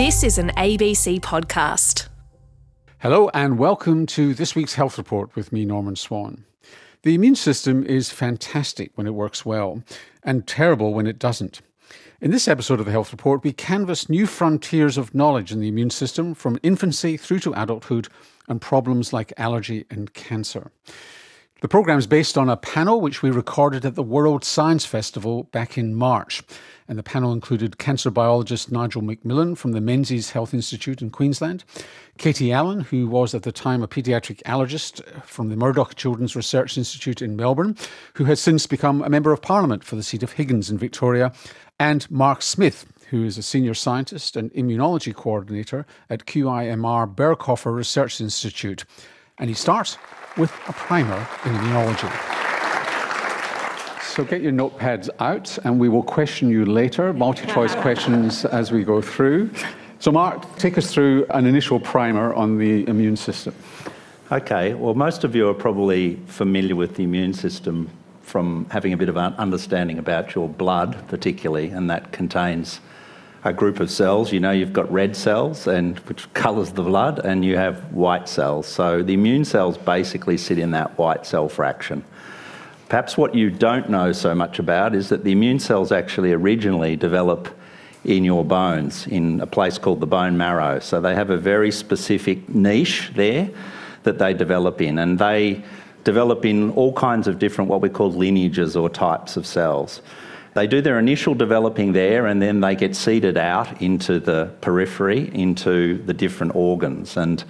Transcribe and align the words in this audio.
This 0.00 0.22
is 0.22 0.38
an 0.38 0.48
ABC 0.56 1.20
podcast. 1.20 2.08
Hello, 3.00 3.28
and 3.34 3.58
welcome 3.58 4.06
to 4.06 4.32
this 4.32 4.54
week's 4.54 4.72
Health 4.72 4.96
Report 4.96 5.36
with 5.36 5.52
me, 5.52 5.66
Norman 5.66 5.94
Swan. 5.94 6.46
The 7.02 7.14
immune 7.14 7.34
system 7.34 7.84
is 7.84 8.08
fantastic 8.08 8.92
when 8.94 9.06
it 9.06 9.12
works 9.12 9.44
well, 9.44 9.82
and 10.22 10.46
terrible 10.46 10.94
when 10.94 11.06
it 11.06 11.18
doesn't. 11.18 11.60
In 12.22 12.30
this 12.30 12.48
episode 12.48 12.80
of 12.80 12.86
the 12.86 12.92
Health 12.92 13.12
Report, 13.12 13.44
we 13.44 13.52
canvass 13.52 14.08
new 14.08 14.26
frontiers 14.26 14.96
of 14.96 15.14
knowledge 15.14 15.52
in 15.52 15.60
the 15.60 15.68
immune 15.68 15.90
system 15.90 16.32
from 16.32 16.58
infancy 16.62 17.18
through 17.18 17.40
to 17.40 17.52
adulthood 17.52 18.08
and 18.48 18.58
problems 18.58 19.12
like 19.12 19.34
allergy 19.36 19.84
and 19.90 20.14
cancer. 20.14 20.72
The 21.60 21.68
programme 21.68 21.98
is 21.98 22.06
based 22.06 22.38
on 22.38 22.48
a 22.48 22.56
panel 22.56 23.02
which 23.02 23.22
we 23.22 23.30
recorded 23.30 23.84
at 23.84 23.94
the 23.94 24.02
World 24.02 24.44
Science 24.44 24.86
Festival 24.86 25.42
back 25.44 25.76
in 25.76 25.94
March. 25.94 26.42
And 26.88 26.98
the 26.98 27.02
panel 27.02 27.34
included 27.34 27.76
cancer 27.76 28.10
biologist 28.10 28.72
Nigel 28.72 29.02
McMillan 29.02 29.58
from 29.58 29.72
the 29.72 29.80
Menzies 29.82 30.30
Health 30.30 30.54
Institute 30.54 31.02
in 31.02 31.10
Queensland, 31.10 31.64
Katie 32.16 32.50
Allen, 32.50 32.80
who 32.80 33.06
was 33.06 33.34
at 33.34 33.42
the 33.42 33.52
time 33.52 33.82
a 33.82 33.88
paediatric 33.88 34.42
allergist 34.44 35.04
from 35.26 35.50
the 35.50 35.56
Murdoch 35.56 35.96
Children's 35.96 36.34
Research 36.34 36.78
Institute 36.78 37.20
in 37.20 37.36
Melbourne, 37.36 37.76
who 38.14 38.24
has 38.24 38.40
since 38.40 38.66
become 38.66 39.02
a 39.02 39.10
Member 39.10 39.30
of 39.30 39.42
Parliament 39.42 39.84
for 39.84 39.96
the 39.96 40.02
seat 40.02 40.22
of 40.22 40.32
Higgins 40.32 40.70
in 40.70 40.78
Victoria, 40.78 41.30
and 41.78 42.10
Mark 42.10 42.40
Smyth, 42.40 42.86
who 43.10 43.22
is 43.22 43.36
a 43.36 43.42
senior 43.42 43.74
scientist 43.74 44.34
and 44.34 44.50
immunology 44.54 45.14
coordinator 45.14 45.84
at 46.08 46.24
QIMR 46.24 47.14
Berghofer 47.14 47.74
Research 47.74 48.18
Institute. 48.18 48.86
And 49.38 49.50
he 49.50 49.54
starts 49.54 49.98
with 50.36 50.52
a 50.68 50.72
primer 50.72 51.18
in 51.44 51.52
immunology. 51.52 52.10
So 54.02 54.24
get 54.24 54.42
your 54.42 54.52
notepads 54.52 55.08
out 55.18 55.56
and 55.64 55.78
we 55.78 55.88
will 55.88 56.02
question 56.02 56.50
you 56.50 56.66
later, 56.66 57.12
multi-choice 57.12 57.74
questions 57.86 58.44
as 58.44 58.72
we 58.72 58.84
go 58.84 59.00
through. 59.00 59.50
So 59.98 60.10
Mark, 60.10 60.56
take 60.56 60.76
us 60.78 60.92
through 60.92 61.26
an 61.30 61.46
initial 61.46 61.78
primer 61.78 62.34
on 62.34 62.58
the 62.58 62.86
immune 62.88 63.16
system. 63.16 63.54
Okay, 64.32 64.74
well 64.74 64.94
most 64.94 65.24
of 65.24 65.34
you 65.34 65.48
are 65.48 65.54
probably 65.54 66.16
familiar 66.26 66.76
with 66.76 66.96
the 66.96 67.04
immune 67.04 67.34
system 67.34 67.88
from 68.22 68.66
having 68.70 68.92
a 68.92 68.96
bit 68.96 69.08
of 69.08 69.16
an 69.16 69.34
understanding 69.34 69.98
about 69.98 70.34
your 70.34 70.48
blood 70.48 71.02
particularly 71.08 71.70
and 71.70 71.90
that 71.90 72.12
contains 72.12 72.80
a 73.44 73.52
group 73.52 73.80
of 73.80 73.90
cells. 73.90 74.32
You 74.32 74.40
know, 74.40 74.50
you've 74.50 74.72
got 74.72 74.90
red 74.92 75.16
cells, 75.16 75.66
and 75.66 75.98
which 76.00 76.32
colours 76.34 76.72
the 76.72 76.82
blood, 76.82 77.20
and 77.24 77.44
you 77.44 77.56
have 77.56 77.92
white 77.92 78.28
cells. 78.28 78.66
So 78.66 79.02
the 79.02 79.14
immune 79.14 79.44
cells 79.44 79.78
basically 79.78 80.36
sit 80.36 80.58
in 80.58 80.72
that 80.72 80.96
white 80.98 81.26
cell 81.26 81.48
fraction. 81.48 82.04
Perhaps 82.88 83.16
what 83.16 83.34
you 83.34 83.50
don't 83.50 83.88
know 83.88 84.12
so 84.12 84.34
much 84.34 84.58
about 84.58 84.94
is 84.94 85.08
that 85.10 85.22
the 85.22 85.32
immune 85.32 85.60
cells 85.60 85.92
actually 85.92 86.32
originally 86.32 86.96
develop 86.96 87.48
in 88.04 88.24
your 88.24 88.44
bones 88.44 89.06
in 89.06 89.40
a 89.40 89.46
place 89.46 89.78
called 89.78 90.00
the 90.00 90.06
bone 90.06 90.36
marrow. 90.36 90.80
So 90.80 91.00
they 91.00 91.14
have 91.14 91.30
a 91.30 91.36
very 91.36 91.70
specific 91.70 92.48
niche 92.48 93.12
there 93.14 93.50
that 94.02 94.18
they 94.18 94.34
develop 94.34 94.80
in, 94.80 94.98
and 94.98 95.18
they 95.18 95.62
develop 96.04 96.44
in 96.44 96.70
all 96.72 96.92
kinds 96.94 97.28
of 97.28 97.38
different 97.38 97.70
what 97.70 97.80
we 97.80 97.88
call 97.88 98.10
lineages 98.10 98.74
or 98.74 98.88
types 98.88 99.36
of 99.36 99.46
cells. 99.46 100.00
They 100.54 100.66
do 100.66 100.80
their 100.80 100.98
initial 100.98 101.34
developing 101.34 101.92
there 101.92 102.26
and 102.26 102.42
then 102.42 102.60
they 102.60 102.74
get 102.74 102.96
seeded 102.96 103.36
out 103.36 103.80
into 103.80 104.18
the 104.18 104.52
periphery, 104.60 105.30
into 105.32 106.02
the 106.04 106.14
different 106.14 106.56
organs. 106.56 107.16
And 107.16 107.42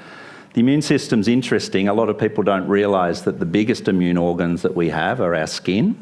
the 0.52 0.60
immune 0.60 0.82
system's 0.82 1.28
interesting. 1.28 1.88
A 1.88 1.94
lot 1.94 2.08
of 2.08 2.18
people 2.18 2.42
don't 2.44 2.68
realise 2.68 3.22
that 3.22 3.38
the 3.38 3.46
biggest 3.46 3.88
immune 3.88 4.18
organs 4.18 4.62
that 4.62 4.74
we 4.74 4.90
have 4.90 5.20
are 5.20 5.34
our 5.34 5.46
skin 5.46 5.96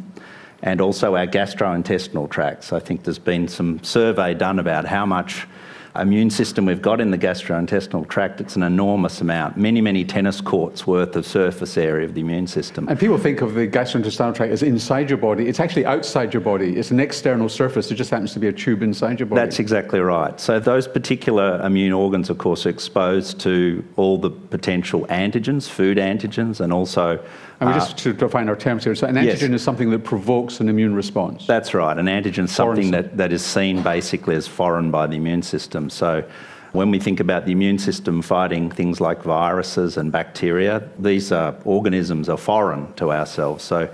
and 0.63 0.81
also 0.81 1.15
our 1.15 1.27
gastrointestinal 1.27 2.29
tracts. 2.29 2.73
I 2.73 2.81
think 2.81 3.05
there's 3.05 3.19
been 3.19 3.47
some 3.47 3.83
survey 3.85 4.35
done 4.35 4.59
about 4.59 4.87
how 4.87 5.07
much 5.07 5.47
immune 6.01 6.31
system 6.31 6.67
we've 6.67 6.83
got 6.83 7.01
in 7.01 7.11
the 7.11 7.19
gastrointestinal 7.19 8.09
tract, 8.09 8.41
it's 8.41 8.57
an 8.57 8.63
enormous 8.63 9.21
amount. 9.21 9.57
Many, 9.57 9.81
many 9.81 10.05
tennis 10.05 10.41
courts 10.41 10.87
worth 10.87 11.17
of 11.17 11.27
surface 11.27 11.77
area 11.77 12.07
of 12.07 12.15
the 12.15 12.21
immune 12.21 12.47
system. 12.47 12.89
And 12.89 12.99
people 12.99 13.19
think 13.19 13.41
of 13.41 13.55
the 13.55 13.67
gastrointestinal 13.67 14.34
tract 14.34 14.53
as 14.53 14.62
inside 14.62 15.11
your 15.11 15.19
body. 15.19 15.49
It's 15.49 15.61
actually 15.61 15.87
outside 15.87 16.33
your 16.33 16.41
body. 16.41 16.77
It's 16.77 16.91
an 16.91 17.00
external 17.00 17.49
surface. 17.49 17.91
It 17.91 17.97
just 17.97 18.11
happens 18.11 18.33
to 18.34 18.41
be 18.41 18.49
a 18.49 18.53
tube 18.53 18.83
inside 18.83 19.21
your 19.21 19.27
body. 19.27 19.41
That's 19.41 19.59
exactly 19.59 20.00
right. 20.00 20.39
So 20.41 20.61
those 20.61 20.89
particular 20.89 21.61
immune 21.65 21.93
organs, 21.93 22.31
of 22.31 22.39
course, 22.39 22.67
are 22.67 22.71
exposed 22.71 23.41
to 23.41 23.84
all 23.97 24.19
the 24.19 24.31
potential 24.31 25.06
antigens, 25.06 25.69
food 25.69 25.99
antigens, 25.99 26.61
and 26.61 26.72
also 26.72 27.25
and 27.61 27.71
we 27.71 27.75
uh, 27.75 27.79
just 27.79 27.99
to 27.99 28.13
define 28.13 28.49
our 28.49 28.57
terms 28.57 28.85
here. 28.85 28.95
So 28.95 29.07
an 29.07 29.17
antigen 29.17 29.25
yes. 29.25 29.43
is 29.43 29.63
something 29.63 29.91
that 29.91 30.05
provokes 30.05 30.61
an 30.61 30.69
immune 30.69 30.95
response. 30.95 31.47
That's 31.47 31.75
right. 31.75 31.97
An 31.97 32.07
antigen 32.07 32.45
is 32.45 32.53
something 32.53 32.93
that, 32.93 33.17
that 33.17 33.33
is 33.33 33.45
seen 33.45 33.83
basically 33.83 34.37
as 34.37 34.47
foreign 34.47 34.91
by 34.91 35.09
the 35.09 35.17
immune 35.17 35.43
system. 35.43 35.91
So 35.91 36.25
when 36.73 36.91
we 36.91 37.01
think 37.01 37.19
about 37.19 37.47
the 37.47 37.53
immune 37.53 37.79
system 37.79 38.23
fighting 38.23 38.71
things 38.71 39.01
like 39.01 39.23
viruses 39.23 39.97
and 39.97 40.13
bacteria, 40.13 40.89
these 41.01 41.33
are, 41.33 41.57
organisms 41.65 42.29
are 42.29 42.37
foreign 42.37 42.93
to 42.95 43.11
ourselves. 43.11 43.65
So 43.65 43.93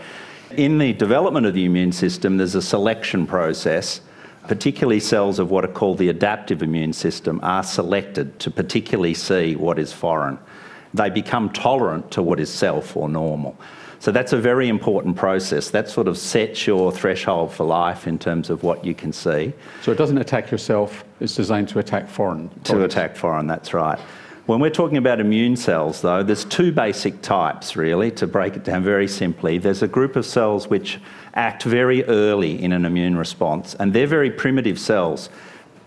in 0.50 0.76
the 0.78 0.92
development 0.92 1.46
of 1.46 1.54
the 1.54 1.64
immune 1.64 1.92
system, 1.92 2.36
there's 2.36 2.54
a 2.54 2.62
selection 2.62 3.26
process. 3.26 4.02
Particularly 4.46 5.00
cells 5.00 5.38
of 5.38 5.50
what 5.50 5.64
are 5.64 5.72
called 5.72 5.96
the 5.96 6.10
adaptive 6.10 6.62
immune 6.62 6.92
system 6.92 7.40
are 7.42 7.62
selected 7.62 8.38
to 8.40 8.50
particularly 8.50 9.14
see 9.14 9.56
what 9.56 9.78
is 9.78 9.90
foreign 9.90 10.38
they 10.94 11.10
become 11.10 11.50
tolerant 11.50 12.10
to 12.12 12.22
what 12.22 12.40
is 12.40 12.48
self 12.48 12.96
or 12.96 13.08
normal. 13.08 13.56
So 13.98 14.12
that's 14.12 14.32
a 14.32 14.38
very 14.38 14.68
important 14.68 15.16
process. 15.16 15.70
That 15.70 15.88
sort 15.88 16.08
of 16.08 16.16
sets 16.16 16.66
your 16.66 16.92
threshold 16.92 17.52
for 17.52 17.64
life 17.64 18.06
in 18.06 18.18
terms 18.18 18.50
of 18.50 18.62
what 18.62 18.84
you 18.84 18.94
can 18.94 19.12
see. 19.12 19.52
So 19.82 19.92
it 19.92 19.98
doesn't 19.98 20.18
attack 20.18 20.50
yourself, 20.50 21.04
it's 21.20 21.34
designed 21.34 21.68
to 21.70 21.78
attack 21.78 22.08
foreign. 22.08 22.48
To 22.64 22.84
attack 22.84 23.16
foreign, 23.16 23.46
that's 23.46 23.74
right. 23.74 23.98
When 24.46 24.60
we're 24.60 24.68
talking 24.68 24.98
about 24.98 25.20
immune 25.20 25.56
cells, 25.56 26.02
though, 26.02 26.22
there's 26.22 26.44
two 26.44 26.70
basic 26.70 27.22
types, 27.22 27.76
really, 27.76 28.10
to 28.10 28.26
break 28.26 28.56
it 28.56 28.62
down 28.62 28.84
very 28.84 29.08
simply. 29.08 29.56
There's 29.56 29.82
a 29.82 29.88
group 29.88 30.16
of 30.16 30.26
cells 30.26 30.68
which 30.68 31.00
act 31.32 31.62
very 31.62 32.04
early 32.04 32.62
in 32.62 32.72
an 32.72 32.84
immune 32.84 33.16
response, 33.16 33.74
and 33.76 33.94
they're 33.94 34.06
very 34.06 34.30
primitive 34.30 34.78
cells. 34.78 35.30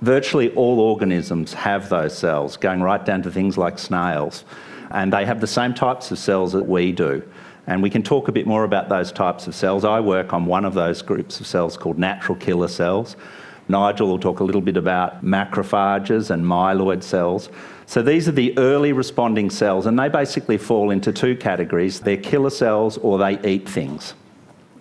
Virtually 0.02 0.52
all 0.56 0.80
organisms 0.80 1.54
have 1.54 1.90
those 1.90 2.18
cells, 2.18 2.58
going 2.58 2.82
right 2.82 3.06
down 3.06 3.22
to 3.22 3.32
things 3.32 3.60
like 3.60 3.78
snails 3.78 4.44
and 4.92 5.12
they 5.12 5.26
have 5.26 5.42
the 5.42 5.48
same 5.48 5.74
types 5.74 6.12
of 6.12 6.20
cells 6.20 6.52
that 6.54 6.68
we 6.68 6.92
do. 6.92 7.24
And 7.68 7.84
we 7.84 7.90
can 7.90 8.02
talk 8.02 8.30
a 8.30 8.32
bit 8.32 8.48
more 8.48 8.64
about 8.64 8.88
those 8.88 9.12
types 9.12 9.46
of 9.48 9.54
cells. 9.54 9.84
I 9.84 10.00
work 10.00 10.34
on 10.34 10.46
one 10.46 10.64
of 10.64 10.74
those 10.74 11.02
groups 11.02 11.40
of 11.40 11.48
cells 11.48 11.76
called 11.76 12.00
natural 12.00 12.38
killer 12.38 12.70
cells. 12.70 13.18
Nigel 13.68 14.08
will 14.08 14.20
talk 14.20 14.40
a 14.40 14.44
little 14.44 14.62
bit 14.62 14.78
about 14.78 15.24
macrophages 15.24 16.30
and 16.30 16.46
myeloid 16.46 17.04
cells. 17.04 17.50
So 17.86 18.02
these 18.02 18.28
are 18.28 18.34
the 18.34 18.58
early 18.58 18.94
responding 18.94 19.50
cells, 19.50 19.86
and 19.86 20.00
they 20.00 20.10
basically 20.10 20.58
fall 20.58 20.92
into 20.92 21.12
two 21.12 21.36
categories 21.36 22.00
they're 22.00 22.18
killer 22.18 22.50
cells 22.50 22.98
or 22.98 23.18
they 23.18 23.40
eat 23.48 23.68
things. 23.68 24.14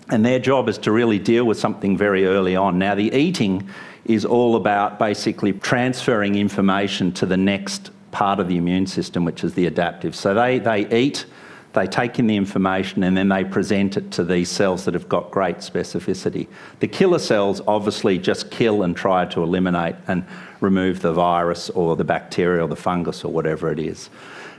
And 0.09 0.25
their 0.25 0.39
job 0.39 0.69
is 0.69 0.78
to 0.78 0.93
really 0.93 1.19
deal 1.19 1.45
with 1.45 1.59
something 1.59 1.97
very 1.97 2.27
early 2.27 2.55
on. 2.55 2.78
Now, 2.78 2.95
the 2.95 3.12
eating 3.12 3.69
is 4.05 4.25
all 4.25 4.55
about 4.55 5.00
basically 5.00 5.53
transferring 5.53 6.37
information 6.37 7.11
to 7.12 7.27
the 7.27 7.37
next 7.37 7.91
part 8.11 8.41
of 8.41 8.49
the 8.49 8.56
immune 8.56 8.87
system, 8.87 9.25
which 9.25 9.44
is 9.44 9.55
the 9.55 9.67
adaptive. 9.67 10.15
So 10.15 10.34
they, 10.34 10.59
they 10.59 10.89
eat, 10.97 11.27
they 11.72 11.87
take 11.87 12.19
in 12.19 12.27
the 12.27 12.37
information, 12.37 13.03
and 13.03 13.17
then 13.17 13.28
they 13.28 13.44
present 13.44 13.97
it 13.97 14.11
to 14.12 14.25
these 14.25 14.49
cells 14.49 14.84
that 14.84 14.94
have 14.94 15.09
got 15.09 15.31
great 15.31 15.59
specificity. 15.59 16.47
The 16.81 16.89
killer 16.89 17.19
cells 17.19 17.61
obviously 17.66 18.19
just 18.19 18.50
kill 18.50 18.83
and 18.83 18.97
try 18.97 19.27
to 19.27 19.43
eliminate 19.43 19.97
and 20.09 20.25
remove 20.61 21.00
the 21.00 21.12
virus 21.12 21.71
or 21.71 21.97
the 21.97 22.05
bacteria 22.05 22.65
or 22.65 22.69
the 22.69 22.77
fungus 22.77 23.25
or 23.25 23.33
whatever 23.33 23.71
it 23.71 23.78
is. 23.78 24.09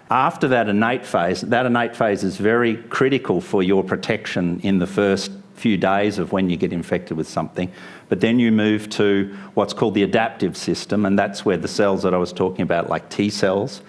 After 0.10 0.48
that 0.50 0.70
innate 0.70 1.06
phase, 1.06 1.42
that 1.42 1.66
innate 1.66 1.96
phase 1.96 2.24
is 2.24 2.38
very 2.38 2.78
critical 2.84 3.42
for 3.42 3.62
your 3.62 3.84
protection 3.84 4.60
in 4.62 4.80
the 4.80 4.88
first 4.88 5.32
few 5.56 5.76
days 5.76 6.20
of 6.20 6.32
when 6.32 6.50
you 6.50 6.56
get 6.56 6.72
infected 6.72 7.18
with 7.18 7.28
something. 7.28 7.72
But 8.10 8.22
then 8.22 8.40
you 8.40 8.52
move 8.52 8.90
to 8.92 9.36
what's 9.54 9.74
called 9.74 9.94
the 9.94 10.04
adaptive 10.04 10.56
system, 10.56 11.06
and 11.06 11.20
that's 11.20 11.44
where 11.44 11.58
the 11.58 11.68
cells 11.68 12.04
that 12.04 12.14
I 12.14 12.18
was 12.18 12.32
talking 12.32 12.62
about, 12.62 12.90
like 12.90 13.10
T 13.10 13.30
cells, 13.30 13.82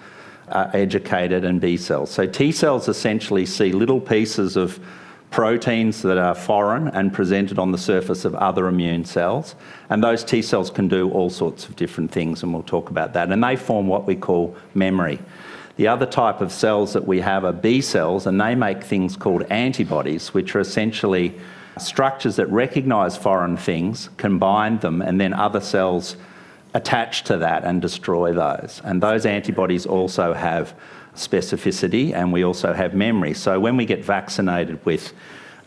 are 0.49 0.69
educated 0.73 1.45
and 1.45 1.61
B 1.61 1.77
cells. 1.77 2.11
So 2.11 2.25
T 2.25 2.51
cells 2.51 2.87
essentially 2.87 3.45
see 3.45 3.71
little 3.71 4.01
pieces 4.01 4.57
of 4.57 4.79
proteins 5.31 6.01
that 6.01 6.17
are 6.17 6.33
foreign 6.33 6.87
and 6.87 7.13
presented 7.13 7.59
on 7.59 7.71
the 7.71 7.77
surface 7.77 8.25
of 8.25 8.33
other 8.35 8.67
immune 8.67 9.05
cells. 9.05 9.55
And 9.89 10.03
those 10.03 10.23
T 10.23 10.41
cells 10.41 10.71
can 10.71 10.87
do 10.87 11.11
all 11.11 11.29
sorts 11.29 11.67
of 11.67 11.75
different 11.75 12.11
things, 12.11 12.41
and 12.43 12.53
we'll 12.53 12.63
talk 12.63 12.89
about 12.89 13.13
that. 13.13 13.31
And 13.31 13.43
they 13.43 13.55
form 13.55 13.87
what 13.87 14.05
we 14.05 14.15
call 14.15 14.55
memory. 14.73 15.19
The 15.75 15.87
other 15.87 16.07
type 16.07 16.41
of 16.41 16.51
cells 16.51 16.91
that 16.93 17.07
we 17.07 17.21
have 17.21 17.45
are 17.45 17.53
B 17.53 17.79
cells, 17.79 18.25
and 18.25 18.41
they 18.41 18.55
make 18.55 18.83
things 18.83 19.15
called 19.15 19.43
antibodies, 19.43 20.33
which 20.33 20.55
are 20.55 20.59
essentially 20.59 21.39
structures 21.77 22.35
that 22.37 22.49
recognise 22.49 23.15
foreign 23.15 23.57
things, 23.57 24.09
combine 24.17 24.79
them, 24.79 25.01
and 25.01 25.19
then 25.19 25.33
other 25.33 25.61
cells 25.61 26.15
attach 26.73 27.23
to 27.23 27.37
that 27.37 27.63
and 27.63 27.81
destroy 27.81 28.33
those. 28.33 28.81
And 28.83 29.01
those 29.01 29.25
antibodies 29.25 29.85
also 29.85 30.33
have 30.33 30.73
specificity 31.15 32.13
and 32.13 32.31
we 32.31 32.43
also 32.43 32.73
have 32.73 32.93
memory. 32.93 33.33
So 33.33 33.59
when 33.59 33.77
we 33.77 33.85
get 33.85 34.03
vaccinated 34.03 34.83
with, 34.85 35.13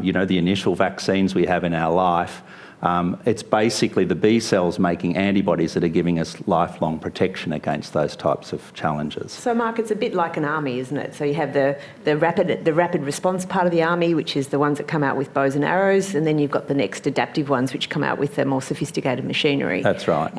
you 0.00 0.12
know, 0.12 0.24
the 0.24 0.38
initial 0.38 0.74
vaccines 0.74 1.34
we 1.34 1.46
have 1.46 1.64
in 1.64 1.74
our 1.74 1.92
life, 1.92 2.42
Um, 2.82 3.20
it's 3.24 3.44
basically 3.44 4.04
the 4.04 4.16
B 4.16 4.40
cells 4.40 4.78
making 4.78 5.16
antibodies 5.16 5.74
that 5.74 5.84
are 5.84 5.88
giving 5.88 6.18
us 6.18 6.36
lifelong 6.48 6.98
protection 6.98 7.52
against 7.52 7.92
those 7.92 8.16
types 8.16 8.52
of 8.52 8.74
challenges. 8.74 9.30
So, 9.30 9.54
Mark, 9.54 9.78
it's 9.78 9.92
a 9.92 9.96
bit 9.96 10.14
like 10.14 10.36
an 10.36 10.44
army, 10.44 10.80
isn't 10.80 10.96
it? 10.96 11.14
So 11.14 11.24
you 11.24 11.34
have 11.34 11.52
the, 11.52 11.78
the 12.04 12.16
rapid 12.16 12.64
the 12.64 12.74
rapid 12.74 13.02
response 13.02 13.46
part 13.46 13.66
of 13.66 13.72
the 13.72 13.82
army, 13.82 14.14
which 14.14 14.36
is 14.36 14.48
the 14.48 14.58
ones 14.58 14.78
that 14.78 14.88
come 14.88 15.04
out 15.04 15.16
with 15.16 15.32
bows 15.32 15.54
and 15.54 15.64
arrows, 15.64 16.14
and 16.14 16.26
then 16.26 16.38
you've 16.38 16.50
got 16.50 16.66
the 16.66 16.74
next 16.74 17.06
adaptive 17.06 17.48
ones, 17.48 17.72
which 17.72 17.88
come 17.88 18.02
out 18.02 18.18
with 18.18 18.34
the 18.34 18.44
more 18.44 18.62
sophisticated 18.62 19.24
machinery. 19.24 19.82
That's 19.82 20.08
right. 20.08 20.32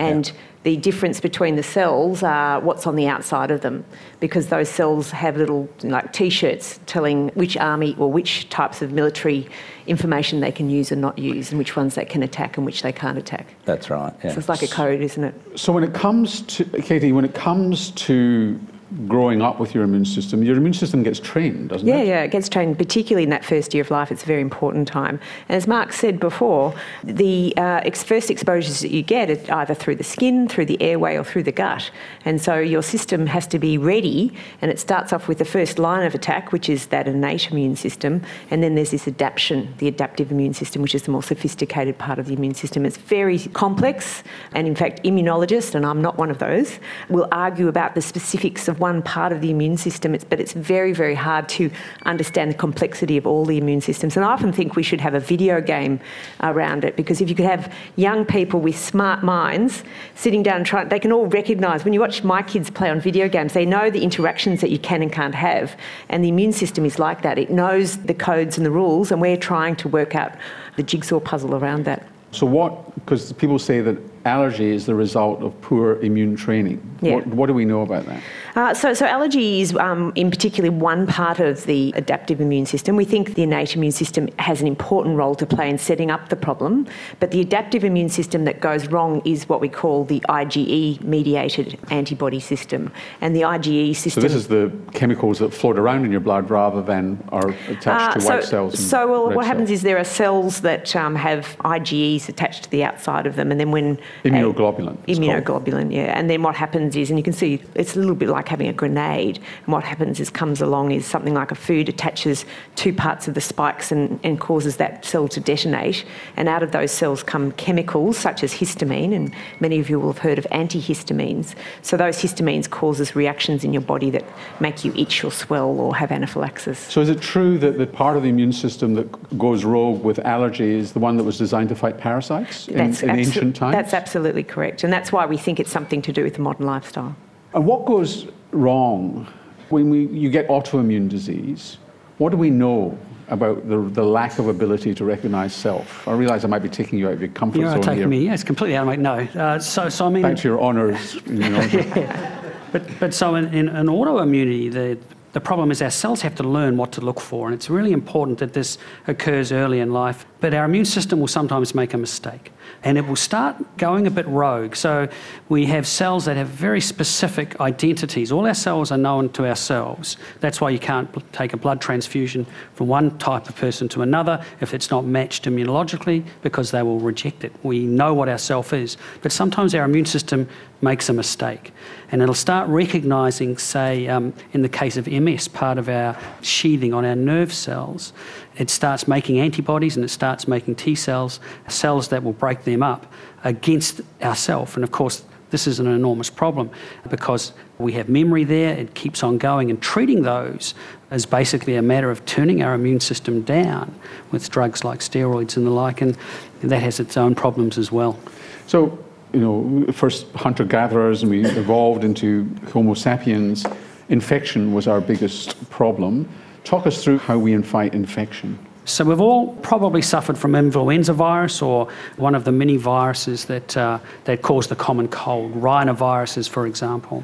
And 0.65 0.73
yeah 0.73 0.73
the 0.73 0.77
difference 0.77 1.19
between 1.19 1.55
the 1.55 1.63
cells 1.63 2.23
are 2.23 2.59
what's 2.61 2.87
on 2.87 2.95
the 2.95 3.07
outside 3.07 3.51
of 3.51 3.61
them 3.61 3.83
because 4.19 4.47
those 4.47 4.69
cells 4.69 5.11
have 5.11 5.37
little 5.37 5.69
like 5.83 6.13
t-shirts 6.13 6.79
telling 6.85 7.29
which 7.29 7.57
army 7.57 7.95
or 7.99 8.11
which 8.11 8.49
types 8.49 8.81
of 8.81 8.91
military 8.91 9.47
information 9.87 10.39
they 10.39 10.51
can 10.51 10.69
use 10.69 10.91
and 10.91 11.01
not 11.01 11.19
use 11.19 11.51
and 11.51 11.59
which 11.59 11.75
ones 11.75 11.95
they 11.95 12.05
can 12.05 12.23
attack 12.23 12.57
and 12.57 12.65
which 12.65 12.81
they 12.81 12.91
can't 12.91 13.17
attack. 13.17 13.55
That's 13.65 13.89
right. 13.89 14.13
Yeah. 14.23 14.31
So 14.31 14.39
it's 14.39 14.49
like 14.49 14.63
a 14.63 14.67
code, 14.67 15.01
isn't 15.01 15.23
it? 15.23 15.35
So 15.55 15.73
when 15.73 15.83
it 15.83 15.93
comes 15.93 16.41
to 16.41 16.65
Katie, 16.65 17.11
when 17.11 17.25
it 17.25 17.33
comes 17.33 17.91
to 17.91 18.59
growing 19.07 19.41
up 19.41 19.59
with 19.59 19.73
your 19.73 19.83
immune 19.83 20.05
system, 20.05 20.43
your 20.43 20.57
immune 20.57 20.73
system 20.73 21.03
gets 21.03 21.19
trained, 21.19 21.69
doesn't 21.69 21.87
yeah, 21.87 21.95
it? 21.95 22.07
Yeah, 22.07 22.13
yeah, 22.13 22.23
it 22.23 22.31
gets 22.31 22.49
trained, 22.49 22.77
particularly 22.77 23.23
in 23.23 23.29
that 23.29 23.43
first 23.43 23.73
year 23.73 23.81
of 23.81 23.91
life. 23.91 24.11
It's 24.11 24.23
a 24.23 24.25
very 24.25 24.41
important 24.41 24.87
time. 24.87 25.19
And 25.49 25.55
as 25.55 25.67
Mark 25.67 25.93
said 25.93 26.19
before, 26.19 26.73
the 27.03 27.53
uh, 27.57 27.81
ex- 27.83 28.03
first 28.03 28.29
exposures 28.29 28.81
that 28.81 28.91
you 28.91 29.01
get 29.01 29.49
are 29.49 29.59
either 29.59 29.73
through 29.73 29.95
the 29.95 30.03
skin, 30.03 30.47
through 30.47 30.65
the 30.65 30.81
airway, 30.81 31.15
or 31.15 31.23
through 31.23 31.43
the 31.43 31.51
gut. 31.51 31.91
And 32.25 32.41
so 32.41 32.59
your 32.59 32.83
system 32.83 33.27
has 33.27 33.47
to 33.47 33.59
be 33.59 33.77
ready, 33.77 34.33
and 34.61 34.69
it 34.69 34.79
starts 34.79 35.11
off 35.13 35.27
with 35.27 35.37
the 35.37 35.45
first 35.45 35.79
line 35.79 36.05
of 36.05 36.13
attack, 36.13 36.51
which 36.51 36.69
is 36.69 36.87
that 36.87 37.07
innate 37.07 37.51
immune 37.51 37.75
system, 37.75 38.21
and 38.51 38.61
then 38.61 38.75
there's 38.75 38.91
this 38.91 39.07
adaptation, 39.07 39.73
the 39.79 39.87
adaptive 39.87 40.31
immune 40.31 40.53
system, 40.53 40.81
which 40.81 40.95
is 40.95 41.03
the 41.03 41.11
more 41.11 41.23
sophisticated 41.23 41.97
part 41.97 42.19
of 42.19 42.27
the 42.27 42.33
immune 42.33 42.53
system. 42.53 42.85
It's 42.85 42.97
very 42.97 43.39
complex, 43.39 44.23
and 44.53 44.67
in 44.67 44.75
fact, 44.75 45.03
immunologists, 45.03 45.75
and 45.75 45.85
I'm 45.85 46.01
not 46.01 46.17
one 46.17 46.29
of 46.29 46.39
those, 46.39 46.79
will 47.09 47.27
argue 47.31 47.67
about 47.67 47.95
the 47.95 48.01
specifics 48.01 48.67
of 48.67 48.79
one 48.89 49.01
part 49.01 49.31
of 49.31 49.39
the 49.39 49.49
immune 49.49 49.77
system, 49.77 50.13
it's, 50.13 50.25
but 50.25 50.39
it's 50.43 50.51
very, 50.73 50.93
very 51.03 51.15
hard 51.15 51.47
to 51.57 51.71
understand 52.13 52.51
the 52.51 52.59
complexity 52.65 53.15
of 53.21 53.25
all 53.25 53.45
the 53.45 53.57
immune 53.57 53.79
systems. 53.79 54.17
And 54.17 54.25
I 54.25 54.31
often 54.37 54.51
think 54.51 54.75
we 54.75 54.83
should 54.83 54.99
have 54.99 55.15
a 55.21 55.21
video 55.33 55.61
game 55.61 56.01
around 56.41 56.83
it 56.83 56.97
because 56.97 57.21
if 57.21 57.29
you 57.29 57.35
could 57.35 57.51
have 57.55 57.73
young 57.95 58.25
people 58.25 58.59
with 58.59 58.77
smart 58.77 59.23
minds 59.23 59.83
sitting 60.15 60.43
down 60.43 60.57
and 60.57 60.65
trying, 60.65 60.89
they 60.89 60.99
can 60.99 61.13
all 61.13 61.27
recognise, 61.27 61.85
when 61.85 61.93
you 61.93 62.01
watch 62.01 62.25
my 62.35 62.41
kids 62.41 62.69
play 62.69 62.89
on 62.89 62.99
video 62.99 63.29
games, 63.29 63.53
they 63.53 63.65
know 63.65 63.89
the 63.89 64.03
interactions 64.03 64.59
that 64.59 64.69
you 64.69 64.79
can 64.79 65.01
and 65.01 65.11
can't 65.13 65.35
have. 65.35 65.77
And 66.09 66.21
the 66.23 66.29
immune 66.29 66.51
system 66.51 66.83
is 66.85 66.99
like 66.99 67.21
that. 67.21 67.37
It 67.37 67.49
knows 67.49 67.97
the 68.11 68.13
codes 68.13 68.57
and 68.57 68.65
the 68.65 68.75
rules, 68.81 69.11
and 69.11 69.21
we're 69.21 69.43
trying 69.51 69.75
to 69.77 69.87
work 69.87 70.13
out 70.13 70.31
the 70.75 70.83
jigsaw 70.83 71.21
puzzle 71.21 71.55
around 71.55 71.85
that. 71.85 72.05
So 72.31 72.45
what, 72.45 72.71
because 72.95 73.31
people 73.33 73.59
say 73.59 73.79
that 73.81 73.97
allergy 74.25 74.71
is 74.71 74.85
the 74.85 74.95
result 74.95 75.41
of 75.41 75.59
poor 75.61 75.99
immune 76.01 76.35
training. 76.35 76.81
Yeah. 77.01 77.15
What, 77.15 77.27
what 77.27 77.47
do 77.47 77.53
we 77.53 77.65
know 77.65 77.81
about 77.81 78.05
that? 78.05 78.21
Uh, 78.55 78.73
so, 78.73 78.93
so 78.93 79.05
allergy 79.05 79.61
is 79.61 79.75
um, 79.75 80.13
in 80.15 80.29
particular 80.29 80.71
one 80.71 81.07
part 81.07 81.39
of 81.39 81.65
the 81.65 81.91
adaptive 81.95 82.39
immune 82.39 82.65
system. 82.65 82.95
We 82.95 83.03
think 83.03 83.35
the 83.35 83.43
innate 83.43 83.75
immune 83.75 83.91
system 83.91 84.29
has 84.39 84.61
an 84.61 84.67
important 84.67 85.17
role 85.17 85.35
to 85.35 85.45
play 85.45 85.69
in 85.69 85.77
setting 85.77 86.09
up 86.11 86.29
the 86.29 86.35
problem, 86.35 86.87
but 87.19 87.31
the 87.31 87.41
adaptive 87.41 87.83
immune 87.83 88.09
system 88.09 88.45
that 88.45 88.61
goes 88.61 88.87
wrong 88.87 89.21
is 89.25 89.49
what 89.49 89.59
we 89.59 89.69
call 89.69 90.05
the 90.05 90.21
IgE 90.29 91.01
mediated 91.03 91.77
antibody 91.89 92.39
system. 92.39 92.91
And 93.21 93.35
the 93.35 93.41
IgE 93.41 93.95
system. 93.95 94.21
So 94.21 94.27
this 94.27 94.35
is 94.35 94.47
the 94.47 94.71
chemicals 94.93 95.39
that 95.39 95.53
float 95.53 95.77
around 95.77 96.05
in 96.05 96.11
your 96.11 96.21
blood 96.21 96.49
rather 96.49 96.81
than 96.81 97.21
are 97.29 97.49
attached 97.49 97.87
uh, 97.87 98.13
to 98.13 98.21
so, 98.21 98.29
white 98.29 98.43
cells. 98.43 98.79
so 98.79 99.07
well, 99.07 99.25
what 99.25 99.33
cells. 99.33 99.45
happens 99.45 99.71
is 99.71 99.81
there 99.81 99.97
are 99.97 100.03
cells 100.03 100.61
that 100.61 100.95
um, 100.95 101.15
have 101.15 101.57
IgEs 101.59 102.29
attached 102.29 102.63
to 102.63 102.69
the 102.69 102.83
outside 102.83 103.25
of 103.25 103.35
them, 103.35 103.51
and 103.51 103.59
then 103.59 103.71
when 103.71 103.99
immunoglobulin. 104.23 104.97
Immunoglobulin, 105.07 105.93
yeah. 105.93 106.17
And 106.17 106.29
then 106.29 106.43
what 106.43 106.55
happens 106.55 106.95
is, 106.95 107.09
and 107.09 107.19
you 107.19 107.23
can 107.23 107.33
see 107.33 107.61
it's 107.75 107.95
a 107.95 107.99
little 107.99 108.15
bit 108.15 108.29
like 108.29 108.47
having 108.47 108.67
a 108.67 108.73
grenade. 108.73 109.37
And 109.65 109.73
what 109.73 109.83
happens 109.83 110.19
is 110.19 110.29
comes 110.29 110.61
along 110.61 110.91
is 110.91 111.05
something 111.05 111.33
like 111.33 111.51
a 111.51 111.55
food 111.55 111.89
attaches 111.89 112.45
two 112.75 112.93
parts 112.93 113.27
of 113.27 113.33
the 113.33 113.41
spikes 113.41 113.91
and, 113.91 114.19
and 114.23 114.39
causes 114.39 114.77
that 114.77 115.05
cell 115.05 115.27
to 115.27 115.39
detonate. 115.39 116.05
And 116.37 116.47
out 116.47 116.63
of 116.63 116.71
those 116.71 116.91
cells 116.91 117.23
come 117.23 117.51
chemicals 117.53 118.17
such 118.17 118.43
as 118.43 118.53
histamine, 118.53 119.13
and 119.13 119.33
many 119.59 119.79
of 119.79 119.89
you 119.89 119.99
will 119.99 120.11
have 120.13 120.19
heard 120.21 120.37
of 120.37 120.45
antihistamines. 120.51 121.55
So 121.81 121.97
those 121.97 122.21
histamines 122.21 122.69
causes 122.69 123.15
reactions 123.15 123.63
in 123.63 123.73
your 123.73 123.81
body 123.81 124.09
that 124.11 124.25
make 124.59 124.85
you 124.85 124.93
itch 124.95 125.23
or 125.23 125.31
swell 125.31 125.79
or 125.79 125.95
have 125.95 126.11
anaphylaxis. 126.11 126.79
So 126.79 127.01
is 127.01 127.09
it 127.09 127.21
true 127.21 127.57
that 127.59 127.77
the 127.77 127.87
part 127.87 128.17
of 128.17 128.23
the 128.23 128.29
immune 128.29 128.53
system 128.53 128.93
that 128.95 129.37
goes 129.37 129.63
rogue 129.63 130.03
with 130.03 130.19
allergy 130.19 130.75
is 130.75 130.93
the 130.93 130.99
one 130.99 131.17
that 131.17 131.23
was 131.23 131.37
designed 131.37 131.69
to 131.69 131.75
fight 131.75 131.97
parasites 131.97 132.67
in, 132.67 132.79
in 132.79 133.09
ancient 133.09 133.55
times? 133.55 133.73
That's 133.73 133.93
absolutely 134.03 134.43
correct. 134.43 134.83
And 134.83 134.91
that's 134.91 135.11
why 135.11 135.25
we 135.25 135.37
think 135.37 135.59
it's 135.59 135.71
something 135.71 136.01
to 136.01 136.11
do 136.11 136.23
with 136.23 136.35
the 136.35 136.41
modern 136.41 136.65
lifestyle. 136.65 137.15
And 137.53 137.65
what 137.65 137.85
goes 137.85 138.27
wrong 138.51 139.27
when 139.69 139.89
we, 139.89 140.07
you 140.07 140.29
get 140.29 140.47
autoimmune 140.47 141.07
disease? 141.07 141.77
What 142.17 142.29
do 142.31 142.37
we 142.37 142.49
know 142.49 142.97
about 143.29 143.67
the, 143.69 143.79
the 143.79 144.03
lack 144.03 144.39
of 144.39 144.47
ability 144.49 144.93
to 144.95 145.05
recognize 145.05 145.53
self? 145.53 146.07
I 146.07 146.13
realize 146.13 146.43
I 146.43 146.49
might 146.49 146.63
be 146.63 146.69
taking 146.69 146.99
you 146.99 147.07
out 147.07 147.13
of 147.13 147.21
your 147.21 147.29
comfort 147.29 147.59
You're 147.59 147.71
zone 147.71 147.81
taking 147.81 147.97
here. 147.99 148.07
me, 148.07 148.25
yes, 148.25 148.43
completely 148.43 148.75
out 148.75 148.81
of 148.81 148.87
my, 148.87 148.95
no. 148.97 149.15
Uh, 149.39 149.59
so, 149.59 149.89
so 149.89 150.07
I 150.07 150.09
mean... 150.09 150.23
Back 150.23 150.37
to 150.37 150.47
your 150.47 150.61
honours. 150.61 151.15
You 151.25 151.49
know. 151.49 152.39
But, 152.73 152.99
but 152.99 153.13
so 153.13 153.35
in, 153.35 153.45
in, 153.53 153.69
in 153.69 153.85
autoimmunity, 153.85 154.73
the, 154.73 154.97
the 155.33 155.39
problem 155.39 155.69
is 155.69 155.79
our 155.83 155.91
cells 155.91 156.21
have 156.21 156.33
to 156.35 156.43
learn 156.43 156.75
what 156.75 156.91
to 156.93 157.01
look 157.01 157.19
for, 157.19 157.45
and 157.45 157.53
it's 157.53 157.69
really 157.69 157.91
important 157.91 158.39
that 158.39 158.53
this 158.53 158.79
occurs 159.05 159.51
early 159.51 159.79
in 159.79 159.93
life. 159.93 160.25
But 160.43 160.53
our 160.53 160.65
immune 160.65 160.83
system 160.83 161.21
will 161.21 161.29
sometimes 161.29 161.73
make 161.73 161.93
a 161.93 161.97
mistake, 161.97 162.51
and 162.83 162.97
it 162.97 163.07
will 163.07 163.15
start 163.15 163.77
going 163.77 164.07
a 164.07 164.11
bit 164.11 164.27
rogue. 164.27 164.75
So 164.75 165.07
we 165.47 165.67
have 165.67 165.87
cells 165.87 166.25
that 166.25 166.35
have 166.35 166.49
very 166.49 166.81
specific 166.81 167.61
identities. 167.61 168.29
All 168.29 168.45
our 168.45 168.53
cells 168.53 168.91
are 168.91 168.97
known 168.97 169.29
to 169.29 169.47
ourselves. 169.47 170.17
That's 170.41 170.59
why 170.59 170.71
you 170.71 170.79
can't 170.79 171.09
take 171.31 171.53
a 171.53 171.57
blood 171.57 171.79
transfusion 171.79 172.45
from 172.73 172.89
one 172.89 173.17
type 173.19 173.47
of 173.47 173.55
person 173.55 173.87
to 173.87 174.01
another 174.01 174.43
if 174.59 174.73
it's 174.73 174.91
not 174.91 175.05
matched 175.05 175.45
immunologically, 175.45 176.25
because 176.41 176.71
they 176.71 176.83
will 176.83 176.99
reject 176.99 177.45
it. 177.45 177.53
We 177.63 177.85
know 177.85 178.13
what 178.13 178.27
our 178.27 178.37
self 178.37 178.73
is, 178.73 178.97
but 179.21 179.31
sometimes 179.31 179.73
our 179.73 179.85
immune 179.85 180.07
system 180.07 180.49
makes 180.81 181.07
a 181.07 181.13
mistake. 181.13 181.71
And 182.11 182.21
it'll 182.21 182.35
start 182.35 182.67
recognizing, 182.67 183.57
say, 183.57 184.09
um, 184.09 184.33
in 184.51 184.61
the 184.61 184.67
case 184.67 184.97
of 184.97 185.07
MS, 185.07 185.47
part 185.47 185.77
of 185.77 185.87
our 185.87 186.17
sheathing 186.41 186.93
on 186.93 187.05
our 187.05 187.15
nerve 187.15 187.53
cells, 187.53 188.11
it 188.57 188.69
starts 188.69 189.07
making 189.07 189.39
antibodies 189.39 189.95
and 189.95 190.05
it 190.05 190.09
starts 190.09 190.47
making 190.47 190.75
T 190.75 190.95
cells, 190.95 191.39
cells 191.67 192.09
that 192.09 192.23
will 192.23 192.33
break 192.33 192.63
them 192.63 192.83
up 192.83 193.11
against 193.43 194.01
ourself. 194.21 194.75
And 194.75 194.83
of 194.83 194.91
course, 194.91 195.23
this 195.49 195.67
is 195.67 195.79
an 195.79 195.87
enormous 195.87 196.31
problem 196.31 196.71
because 197.09 197.53
we 197.77 197.93
have 197.93 198.09
memory 198.09 198.43
there, 198.43 198.75
it 198.75 198.95
keeps 198.95 199.21
on 199.23 199.37
going, 199.37 199.69
and 199.69 199.79
treating 199.81 200.23
those 200.23 200.73
is 201.11 201.27
basically 201.27 201.75
a 201.75 201.81
matter 201.81 202.09
of 202.09 202.25
turning 202.25 202.63
our 202.63 202.73
immune 202.73 202.99
system 202.99 203.43
down 203.43 203.93
with 204.31 204.49
drugs 204.49 204.83
like 204.83 204.99
steroids 204.99 205.55
and 205.55 205.65
the 205.65 205.69
like, 205.69 206.01
and 206.01 206.17
that 206.61 206.81
has 206.81 206.99
its 206.99 207.17
own 207.17 207.35
problems 207.35 207.77
as 207.77 207.91
well. 207.91 208.17
So, 208.65 208.97
you 209.31 209.39
know, 209.39 209.91
first 209.91 210.31
hunter 210.31 210.63
gatherers 210.63 211.21
and 211.21 211.29
we 211.29 211.45
evolved 211.45 212.03
into 212.03 212.49
Homo 212.71 212.95
sapiens. 212.95 213.65
Infection 214.09 214.73
was 214.73 214.87
our 214.87 215.01
biggest 215.01 215.69
problem. 215.69 216.27
Talk 216.63 216.87
us 216.87 217.03
through 217.03 217.19
how 217.19 217.37
we 217.37 217.59
fight 217.61 217.93
infection. 217.93 218.57
So 218.85 219.05
we've 219.05 219.21
all 219.21 219.55
probably 219.61 220.01
suffered 220.01 220.37
from 220.37 220.55
influenza 220.55 221.13
virus 221.13 221.61
or 221.61 221.87
one 222.17 222.35
of 222.35 222.43
the 222.43 222.51
many 222.51 222.75
viruses 222.75 223.45
that, 223.45 223.77
uh, 223.77 223.99
that 224.25 224.41
cause 224.41 224.67
the 224.67 224.75
common 224.75 225.07
cold, 225.07 225.53
rhinoviruses, 225.53 226.49
for 226.49 226.67
example. 226.67 227.23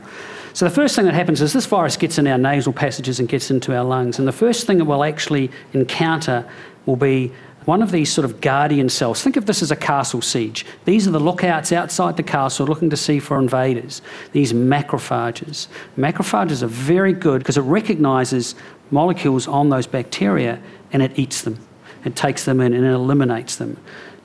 So 0.54 0.66
the 0.66 0.72
first 0.72 0.96
thing 0.96 1.06
that 1.06 1.14
happens 1.14 1.42
is 1.42 1.52
this 1.52 1.66
virus 1.66 1.98
gets 1.98 2.18
in 2.18 2.28
our 2.28 2.38
nasal 2.38 2.72
passages 2.72 3.20
and 3.20 3.28
gets 3.28 3.52
into 3.52 3.76
our 3.76 3.84
lungs, 3.84 4.20
and 4.20 4.28
the 4.28 4.32
first 4.32 4.68
thing 4.68 4.80
it 4.80 4.88
will 4.88 5.04
actually 5.04 5.52
encounter 5.74 6.50
will 6.86 6.96
be 6.96 7.32
one 7.66 7.84
of 7.84 7.92
these 7.92 8.12
sort 8.12 8.26
of 8.26 8.42
guardian 8.42 8.90
cells. 8.90 9.22
Think 9.22 9.36
of 9.36 9.46
this 9.46 9.62
as 9.62 9.70
a 9.70 9.76
castle 9.76 10.22
siege. 10.22 10.66
These 10.86 11.08
are 11.08 11.12
the 11.12 11.20
lookouts 11.20 11.72
outside 11.72 12.18
the 12.18 12.24
castle 12.24 12.66
looking 12.66 12.90
to 12.90 12.98
see 12.98 13.20
for 13.20 13.38
invaders, 13.38 14.02
these 14.32 14.54
macrophages. 14.54 15.68
Macrophages 15.98 16.64
are 16.64 16.68
very 16.68 17.14
good 17.14 17.40
because 17.40 17.58
it 17.58 17.62
recognises 17.62 18.56
molecules 18.92 19.48
on 19.48 19.70
those 19.70 19.88
bacteria 19.88 20.62
and 20.92 21.02
it 21.02 21.18
eats 21.18 21.42
them. 21.42 21.60
It 22.06 22.16
takes 22.16 22.46
them 22.46 22.62
in 22.62 22.74
and 22.74 22.86
it 22.86 22.92
eliminates 22.92 23.58
them. 23.58 23.78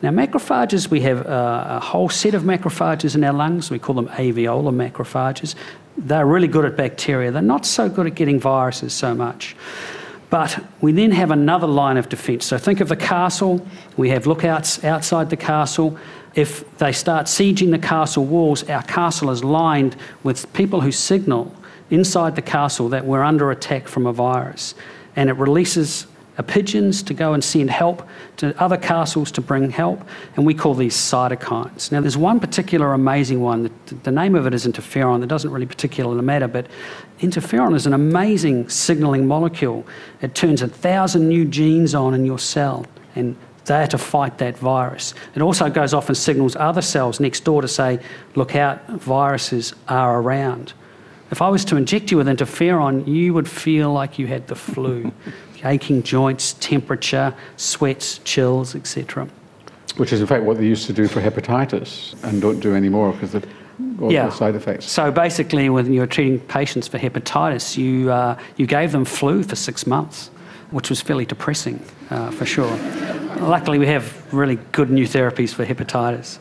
Now, 0.02 0.10
macrophages, 0.10 0.90
we 0.90 1.00
have 1.00 1.24
a, 1.26 1.76
a 1.76 1.80
whole 1.80 2.08
set 2.08 2.34
of 2.34 2.42
macrophages 2.42 3.14
in 3.14 3.24
our 3.24 3.32
lungs. 3.32 3.70
We 3.70 3.78
call 3.78 3.94
them 3.94 4.08
alveolar 4.08 4.72
macrophages. 4.72 5.54
They're 5.96 6.26
really 6.26 6.48
good 6.48 6.64
at 6.64 6.76
bacteria. 6.76 7.30
They're 7.30 7.42
not 7.42 7.64
so 7.64 7.88
good 7.88 8.06
at 8.06 8.14
getting 8.14 8.38
viruses 8.38 8.92
so 8.92 9.14
much. 9.14 9.56
But 10.30 10.62
we 10.80 10.92
then 10.92 11.12
have 11.12 11.30
another 11.30 11.66
line 11.66 11.96
of 11.96 12.08
defence. 12.08 12.44
So 12.46 12.58
think 12.58 12.80
of 12.80 12.88
the 12.88 12.96
castle. 12.96 13.66
We 13.96 14.10
have 14.10 14.26
lookouts 14.26 14.82
outside 14.84 15.30
the 15.30 15.36
castle. 15.36 15.96
If 16.34 16.78
they 16.78 16.92
start 16.92 17.26
sieging 17.26 17.70
the 17.70 17.78
castle 17.78 18.24
walls, 18.24 18.68
our 18.68 18.82
castle 18.82 19.30
is 19.30 19.44
lined 19.44 19.96
with 20.22 20.52
people 20.52 20.80
who 20.80 20.90
signal 20.90 21.54
inside 21.94 22.36
the 22.36 22.42
castle 22.42 22.88
that 22.90 23.04
we're 23.06 23.22
under 23.22 23.50
attack 23.50 23.88
from 23.88 24.06
a 24.06 24.12
virus. 24.12 24.74
And 25.16 25.30
it 25.30 25.34
releases 25.34 26.06
pigeons 26.42 27.02
to 27.04 27.14
go 27.14 27.32
and 27.32 27.44
send 27.44 27.70
help 27.70 28.08
to 28.38 28.60
other 28.60 28.76
castles 28.76 29.30
to 29.30 29.40
bring 29.40 29.70
help, 29.70 30.00
and 30.34 30.44
we 30.44 30.52
call 30.52 30.74
these 30.74 30.96
cytokines. 30.96 31.92
Now, 31.92 32.00
there's 32.00 32.16
one 32.16 32.40
particular 32.40 32.92
amazing 32.92 33.40
one. 33.40 33.62
The, 33.62 33.94
the 34.02 34.10
name 34.10 34.34
of 34.34 34.44
it 34.46 34.52
is 34.52 34.66
interferon. 34.66 35.22
It 35.22 35.28
doesn't 35.28 35.50
really 35.50 35.66
particularly 35.66 36.22
matter, 36.22 36.48
but 36.48 36.66
interferon 37.20 37.74
is 37.76 37.86
an 37.86 37.92
amazing 37.92 38.68
signaling 38.68 39.28
molecule. 39.28 39.86
It 40.22 40.34
turns 40.34 40.60
a 40.60 40.66
thousand 40.68 41.28
new 41.28 41.44
genes 41.44 41.94
on 41.94 42.14
in 42.14 42.26
your 42.26 42.40
cell, 42.40 42.84
and 43.14 43.36
there 43.66 43.86
to 43.86 43.98
fight 43.98 44.38
that 44.38 44.58
virus. 44.58 45.14
It 45.34 45.40
also 45.40 45.70
goes 45.70 45.94
off 45.94 46.08
and 46.08 46.16
signals 46.16 46.56
other 46.56 46.82
cells 46.82 47.20
next 47.20 47.44
door 47.44 47.62
to 47.62 47.68
say, 47.68 48.00
look 48.34 48.56
out, 48.56 48.86
viruses 48.88 49.72
are 49.88 50.20
around. 50.20 50.74
If 51.34 51.42
I 51.42 51.48
was 51.48 51.64
to 51.64 51.76
inject 51.76 52.12
you 52.12 52.16
with 52.18 52.28
interferon, 52.28 53.08
you 53.08 53.34
would 53.34 53.48
feel 53.48 53.92
like 53.92 54.20
you 54.20 54.28
had 54.28 54.46
the 54.46 54.54
flu. 54.54 55.10
Aching 55.64 56.04
joints, 56.04 56.52
temperature, 56.60 57.34
sweats, 57.56 58.18
chills, 58.18 58.76
etc. 58.76 59.26
Which 59.96 60.12
is 60.12 60.20
in 60.20 60.28
fact 60.28 60.44
what 60.44 60.58
they 60.58 60.64
used 60.64 60.86
to 60.86 60.92
do 60.92 61.08
for 61.08 61.20
hepatitis 61.20 62.14
and 62.22 62.40
don't 62.40 62.60
do 62.60 62.76
anymore 62.76 63.10
because 63.10 63.34
of 63.34 63.44
all 64.00 64.12
Yeah. 64.12 64.26
the 64.26 64.30
side 64.30 64.54
effects. 64.54 64.84
So 64.88 65.10
basically, 65.10 65.68
when 65.70 65.92
you 65.92 66.02
were 66.02 66.06
treating 66.06 66.38
patients 66.38 66.86
for 66.86 67.00
hepatitis, 67.00 67.76
you, 67.76 68.12
uh, 68.12 68.38
you 68.56 68.68
gave 68.68 68.92
them 68.92 69.04
flu 69.04 69.42
for 69.42 69.56
six 69.56 69.88
months, 69.88 70.30
which 70.70 70.88
was 70.88 71.00
fairly 71.00 71.26
depressing, 71.26 71.82
uh, 72.12 72.30
for 72.30 72.46
sure. 72.46 72.78
Luckily, 73.40 73.80
we 73.80 73.88
have 73.88 74.32
really 74.32 74.60
good 74.70 74.88
new 74.88 75.08
therapies 75.08 75.52
for 75.52 75.66
hepatitis. 75.66 76.38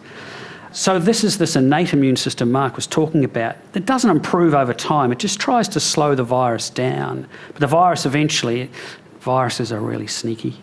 So 0.73 0.97
this 0.97 1.23
is 1.23 1.37
this 1.37 1.55
innate 1.55 1.93
immune 1.93 2.15
system 2.15 2.51
Mark 2.51 2.75
was 2.75 2.87
talking 2.87 3.23
about. 3.23 3.55
that 3.73 3.85
doesn't 3.85 4.09
improve 4.09 4.55
over 4.55 4.73
time. 4.73 5.11
It 5.11 5.19
just 5.19 5.39
tries 5.39 5.67
to 5.69 5.79
slow 5.79 6.15
the 6.15 6.23
virus 6.23 6.71
down. 6.71 7.27
But 7.49 7.59
the 7.59 7.67
virus 7.67 8.07
eventually, 8.07 8.71
viruses 9.19 9.71
are 9.71 9.79
really 9.79 10.07
sneaky. 10.07 10.59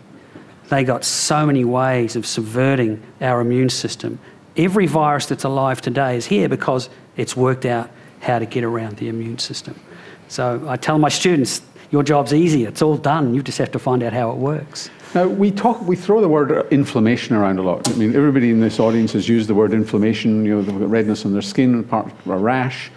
They 0.68 0.82
got 0.82 1.04
so 1.04 1.46
many 1.46 1.64
ways 1.64 2.16
of 2.16 2.26
subverting 2.26 3.00
our 3.20 3.40
immune 3.40 3.70
system. 3.70 4.18
Every 4.56 4.88
virus 4.88 5.26
that's 5.26 5.44
alive 5.44 5.80
today 5.80 6.16
is 6.16 6.26
here 6.26 6.48
because 6.48 6.90
it's 7.16 7.36
worked 7.36 7.64
out 7.64 7.88
how 8.20 8.40
to 8.40 8.46
get 8.46 8.64
around 8.64 8.96
the 8.96 9.08
immune 9.08 9.38
system. 9.38 9.78
So 10.26 10.64
I 10.68 10.76
tell 10.76 10.98
my 10.98 11.08
students, 11.08 11.62
your 11.92 12.02
job's 12.02 12.34
easy. 12.34 12.64
It's 12.64 12.82
all 12.82 12.96
done. 12.96 13.32
You 13.32 13.44
just 13.44 13.58
have 13.58 13.70
to 13.72 13.78
find 13.78 14.02
out 14.02 14.12
how 14.12 14.32
it 14.32 14.38
works. 14.38 14.90
Now 15.14 15.26
we 15.26 15.50
talk, 15.50 15.80
we 15.82 15.96
throw 15.96 16.20
the 16.20 16.28
word 16.28 16.68
inflammation 16.72 17.34
around 17.34 17.58
a 17.58 17.62
lot. 17.62 17.88
I 17.88 17.94
mean, 17.94 18.14
everybody 18.14 18.50
in 18.50 18.60
this 18.60 18.78
audience 18.78 19.12
has 19.14 19.28
used 19.28 19.48
the 19.48 19.54
word 19.54 19.72
inflammation. 19.72 20.44
You 20.44 20.56
know, 20.56 20.62
they've 20.62 20.78
got 20.78 20.88
redness 20.88 21.24
on 21.24 21.32
their 21.32 21.42
skin, 21.42 21.82
part 21.82 22.12
a 22.26 22.36
rash, 22.36 22.92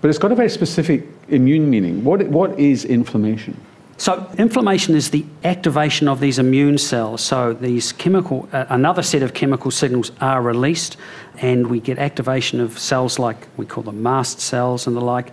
but 0.00 0.10
it's 0.10 0.18
got 0.18 0.32
a 0.32 0.34
very 0.34 0.48
specific 0.48 1.06
immune 1.28 1.70
meaning. 1.70 2.02
What 2.02 2.26
what 2.28 2.58
is 2.58 2.84
inflammation? 2.84 3.56
So, 3.96 4.28
inflammation 4.36 4.96
is 4.96 5.10
the 5.10 5.24
activation 5.44 6.08
of 6.08 6.18
these 6.18 6.40
immune 6.40 6.78
cells. 6.78 7.20
So, 7.20 7.52
these 7.52 7.92
chemical, 7.92 8.48
uh, 8.52 8.64
another 8.68 9.02
set 9.02 9.22
of 9.22 9.32
chemical 9.32 9.70
signals 9.70 10.10
are 10.20 10.42
released, 10.42 10.96
and 11.38 11.68
we 11.68 11.78
get 11.78 11.98
activation 11.98 12.58
of 12.60 12.76
cells 12.76 13.20
like 13.20 13.46
we 13.56 13.64
call 13.64 13.84
them 13.84 14.02
mast 14.02 14.40
cells 14.40 14.88
and 14.88 14.96
the 14.96 15.00
like. 15.00 15.32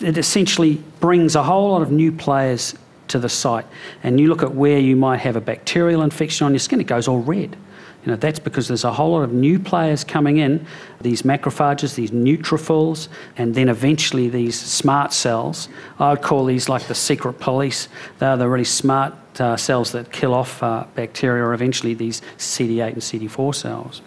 It 0.00 0.18
essentially 0.18 0.82
brings 0.98 1.36
a 1.36 1.44
whole 1.44 1.70
lot 1.70 1.82
of 1.82 1.92
new 1.92 2.10
players 2.10 2.74
to 3.08 3.18
the 3.18 3.28
site. 3.28 3.66
And 4.02 4.20
you 4.20 4.28
look 4.28 4.42
at 4.42 4.54
where 4.54 4.78
you 4.78 4.96
might 4.96 5.18
have 5.18 5.36
a 5.36 5.40
bacterial 5.40 6.02
infection 6.02 6.46
on 6.46 6.52
your 6.52 6.60
skin, 6.60 6.80
it 6.80 6.86
goes 6.86 7.08
all 7.08 7.20
red. 7.20 7.56
You 8.04 8.12
know, 8.12 8.16
that's 8.16 8.38
because 8.38 8.68
there's 8.68 8.84
a 8.84 8.92
whole 8.92 9.12
lot 9.12 9.22
of 9.22 9.32
new 9.32 9.58
players 9.58 10.04
coming 10.04 10.36
in, 10.36 10.66
these 11.00 11.22
macrophages, 11.22 11.94
these 11.94 12.10
neutrophils, 12.10 13.08
and 13.38 13.54
then 13.54 13.70
eventually 13.70 14.28
these 14.28 14.60
smart 14.60 15.14
cells. 15.14 15.70
I 15.98 16.10
would 16.10 16.20
call 16.20 16.44
these 16.44 16.68
like 16.68 16.86
the 16.86 16.94
secret 16.94 17.34
police. 17.40 17.88
They're 18.18 18.36
the 18.36 18.48
really 18.48 18.64
smart 18.64 19.14
uh, 19.40 19.56
cells 19.56 19.92
that 19.92 20.12
kill 20.12 20.34
off 20.34 20.62
uh, 20.62 20.84
bacteria, 20.94 21.44
or 21.44 21.54
eventually 21.54 21.94
these 21.94 22.20
CD8 22.36 22.92
and 22.92 23.02
CD4 23.02 23.54
cells. 23.54 24.02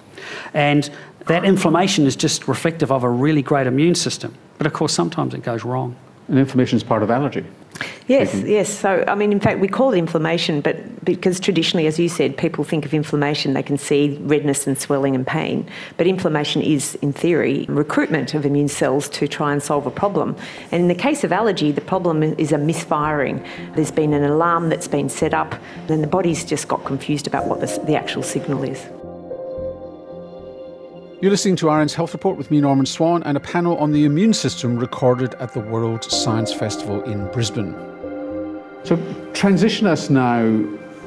And 0.54 0.90
that 1.26 1.44
inflammation 1.44 2.06
is 2.06 2.16
just 2.16 2.48
reflective 2.48 2.92
of 2.92 3.04
a 3.04 3.10
really 3.10 3.42
great 3.42 3.66
immune 3.66 3.96
system. 3.96 4.36
But 4.60 4.68
of 4.68 4.74
course, 4.74 4.94
sometimes 4.94 5.34
it 5.34 5.42
goes 5.42 5.64
wrong. 5.64 5.96
And 6.28 6.38
inflammation 6.38 6.78
is 6.78 6.84
part 6.84 7.02
of 7.02 7.10
allergy. 7.10 7.46
Yes, 8.08 8.34
mm-hmm. 8.34 8.48
yes. 8.48 8.70
So, 8.70 9.04
I 9.08 9.16
mean, 9.16 9.32
in 9.32 9.40
fact, 9.40 9.60
we 9.60 9.68
call 9.68 9.94
it 9.94 9.98
inflammation, 9.98 10.62
but 10.62 11.04
because 11.04 11.40
traditionally, 11.40 11.88
as 11.88 12.00
you 12.00 12.10
said, 12.10 12.38
people 12.38 12.64
think 12.64 12.86
of 12.86 12.94
inflammation, 12.94 13.54
they 13.54 13.64
can 13.64 13.78
see 13.78 14.18
redness 14.22 14.68
and 14.68 14.80
swelling 14.80 15.16
and 15.16 15.26
pain. 15.26 15.68
But 15.98 16.08
inflammation 16.08 16.62
is, 16.62 16.96
in 16.96 17.14
theory, 17.14 17.66
recruitment 17.70 18.34
of 18.34 18.46
immune 18.46 18.70
cells 18.70 19.10
to 19.10 19.28
try 19.28 19.52
and 19.54 19.62
solve 19.62 19.86
a 19.86 19.92
problem. 19.92 20.36
And 20.72 20.82
in 20.84 20.88
the 20.88 20.96
case 20.96 21.24
of 21.24 21.32
allergy, 21.32 21.72
the 21.72 21.82
problem 21.82 22.24
is 22.24 22.52
a 22.52 22.58
misfiring. 22.58 23.46
There's 23.76 23.92
been 23.92 24.14
an 24.14 24.24
alarm 24.24 24.70
that's 24.70 24.88
been 24.88 25.10
set 25.10 25.34
up, 25.34 25.54
and 25.54 25.88
then 25.88 26.02
the 26.02 26.08
body's 26.08 26.46
just 26.46 26.68
got 26.68 26.86
confused 26.86 27.28
about 27.28 27.48
what 27.48 27.60
the, 27.60 27.68
the 27.86 27.96
actual 27.96 28.24
signal 28.24 28.64
is. 28.64 28.86
You're 31.20 31.32
listening 31.32 31.56
to 31.56 31.70
RN's 31.72 31.96
Health 31.96 32.14
Report 32.14 32.38
with 32.38 32.52
me, 32.52 32.62
Norman 32.62 32.86
Swan, 32.86 33.24
and 33.24 33.36
a 33.36 33.40
panel 33.40 33.76
on 33.80 33.92
the 33.92 34.06
immune 34.06 34.36
system 34.36 34.78
recorded 34.78 35.34
at 35.40 35.52
the 35.52 35.60
World 35.60 36.04
Science 36.04 36.54
Festival 36.54 37.02
in 37.06 37.26
Brisbane. 37.32 37.74
So, 38.84 39.00
transition 39.34 39.88
us 39.88 40.12
now 40.12 40.64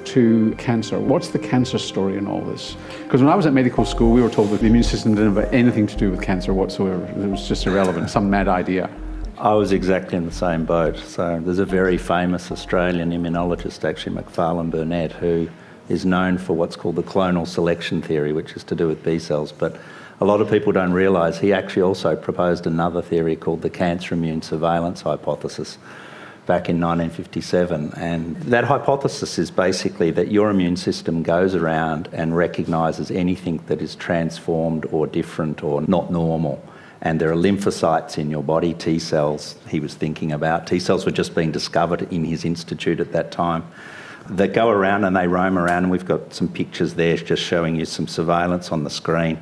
to 0.07 0.53
cancer. 0.59 0.99
What's 0.99 1.29
the 1.29 1.39
cancer 1.39 1.79
story 1.79 2.17
in 2.17 2.27
all 2.27 2.41
this? 2.41 2.77
Because 3.05 3.23
when 3.23 3.31
I 3.31 3.37
was 3.37 3.47
at 3.47 3.53
medical 3.53 3.85
school, 3.85 4.11
we 4.11 4.21
were 4.21 4.29
told 4.29 4.51
that 4.51 4.59
the 4.59 4.67
immune 4.67 4.83
system 4.83 5.15
didn't 5.15 5.37
have 5.37 5.55
anything 5.55 5.87
to 5.87 5.97
do 5.97 6.11
with 6.11 6.21
cancer 6.21 6.53
whatsoever. 6.53 7.05
It 7.05 7.29
was 7.29 7.47
just 7.47 7.65
irrelevant, 7.69 8.11
some 8.11 8.29
mad 8.29 8.49
idea. 8.49 8.91
I 9.39 9.55
was 9.55 9.71
exactly 9.71 10.19
in 10.19 10.27
the 10.27 10.33
same 10.33 10.65
boat. 10.65 10.99
So 10.99 11.39
there's 11.39 11.61
a 11.61 11.65
very 11.65 11.99
famous 11.99 12.51
Australian 12.51 13.13
immunologist, 13.13 13.89
actually, 13.89 14.17
Macfarlane 14.17 14.71
Burnet, 14.71 15.13
who 15.13 15.49
is 15.89 16.05
known 16.05 16.37
for 16.37 16.55
what's 16.55 16.75
called 16.75 16.97
the 16.97 17.03
clonal 17.05 17.47
selection 17.47 18.03
theory, 18.03 18.33
which 18.33 18.55
is 18.55 18.65
to 18.65 18.75
do 18.75 18.89
with 18.89 19.05
B 19.05 19.21
cells. 19.21 19.53
But 19.53 19.77
a 20.21 20.25
lot 20.25 20.41
of 20.43 20.51
people 20.51 20.71
don't 20.71 20.93
realise 20.93 21.39
he 21.39 21.53
actually 21.53 21.83
also 21.83 22.15
proposed 22.15 22.67
another 22.67 23.01
theory 23.01 23.37
called 23.37 23.63
the 23.63 23.71
cancer 23.71 24.15
immune 24.15 24.43
surveillance 24.43 25.01
hypothesis 25.01 25.79
back 26.47 26.69
in 26.69 26.81
1957. 26.81 27.93
And 27.97 28.37
that 28.43 28.65
hypothesis 28.65 29.39
is 29.39 29.51
basically 29.51 30.11
that 30.11 30.31
your 30.31 30.51
immune 30.51 30.77
system 30.77 31.23
goes 31.23 31.55
around 31.55 32.09
and 32.13 32.37
recognises 32.37 33.11
anything 33.11 33.63
that 33.67 33.81
is 33.81 33.95
transformed 33.95 34.85
or 34.87 35.07
different 35.07 35.65
or 35.65 35.81
not 35.83 36.11
normal. 36.11 36.63
And 37.01 37.19
there 37.19 37.31
are 37.31 37.37
lymphocytes 37.37 38.19
in 38.19 38.31
your 38.31 38.43
body, 38.43 38.75
T 38.75 38.99
cells, 38.99 39.55
he 39.69 39.81
was 39.81 39.95
thinking 39.95 40.33
about. 40.33 40.67
T 40.67 40.81
cells 40.81 41.07
were 41.07 41.13
just 41.13 41.35
being 41.35 41.51
discovered 41.51 42.03
in 42.13 42.25
his 42.25 42.45
institute 42.45 43.01
at 43.01 43.13
that 43.13 43.33
time. 43.33 43.65
They 44.29 44.49
go 44.49 44.69
around 44.69 45.05
and 45.05 45.17
they 45.17 45.27
roam 45.27 45.57
around, 45.57 45.85
and 45.85 45.91
we've 45.91 46.05
got 46.05 46.35
some 46.35 46.49
pictures 46.49 46.95
there 46.95 47.17
just 47.17 47.43
showing 47.43 47.77
you 47.77 47.87
some 47.87 48.07
surveillance 48.07 48.71
on 48.71 48.85
the 48.85 48.91
screen 48.91 49.41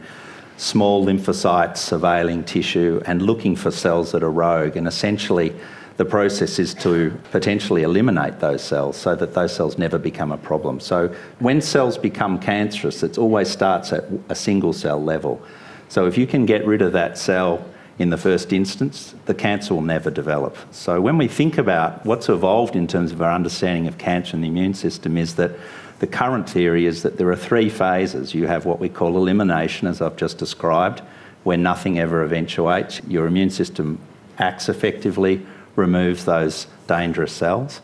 small 0.59 1.07
lymphocytes 1.07 1.79
surveilling 1.79 2.45
tissue 2.45 3.01
and 3.07 3.23
looking 3.23 3.57
for 3.57 3.71
cells 3.71 4.13
that 4.13 4.23
are 4.23 4.31
rogue. 4.31 4.77
And 4.77 4.87
essentially, 4.87 5.55
the 5.97 6.05
process 6.05 6.59
is 6.59 6.75
to 6.75 7.17
potentially 7.31 7.83
eliminate 7.85 8.41
those 8.41 8.63
cells 8.63 8.97
so 8.97 9.15
that 9.15 9.35
those 9.35 9.55
cells 9.55 9.79
never 9.79 9.99
become 9.99 10.33
a 10.33 10.37
problem. 10.37 10.81
So, 10.81 11.15
when 11.39 11.61
cells 11.61 11.97
become 11.97 12.39
cancerous, 12.39 13.03
it 13.03 13.19
always 13.19 13.49
starts 13.49 13.93
at 13.93 14.05
a 14.29 14.35
single 14.35 14.73
cell 14.73 15.03
level. 15.03 15.41
So, 15.89 16.07
if 16.07 16.19
you 16.19 16.27
can 16.27 16.45
get 16.45 16.67
rid 16.67 16.83
of 16.83 16.93
that 16.93 17.19
cell 17.19 17.65
in 17.99 18.11
the 18.11 18.17
first 18.17 18.53
instance, 18.53 19.15
the 19.27 19.35
cancer 19.35 19.75
will 19.75 19.83
never 19.83 20.11
develop. 20.11 20.57
So, 20.73 21.01
when 21.01 21.19
we 21.19 21.29
think 21.29 21.57
about 21.57 22.05
what's 22.05 22.29
evolved 22.29 22.77
in 22.77 22.87
terms 22.87 23.13
of 23.13 23.23
our 23.23 23.33
understanding 23.33 23.87
of 23.87 23.99
cancer 23.99 24.35
and 24.35 24.43
the 24.43 24.49
immune 24.49 24.75
system, 24.75 25.17
is 25.17 25.35
that 25.37 25.53
the 25.99 26.07
current 26.07 26.49
theory 26.49 26.87
is 26.87 27.03
that 27.03 27.19
there 27.19 27.29
are 27.31 27.37
three 27.37 27.69
phases. 27.69 28.35
You 28.35 28.47
have 28.47 28.65
what 28.65 28.79
we 28.79 28.89
call 28.89 29.17
elimination, 29.17 29.89
as 29.89 30.01
I've 30.01 30.17
just 30.17 30.39
described, 30.39 31.01
where 31.43 31.57
nothing 31.57 31.99
ever 31.99 32.23
eventuates. 32.23 33.01
Your 33.09 33.27
immune 33.27 33.51
system 33.51 33.99
acts 34.39 34.69
effectively, 34.69 35.45
removes 35.75 36.25
those 36.25 36.67
dangerous 36.87 37.33
cells. 37.33 37.81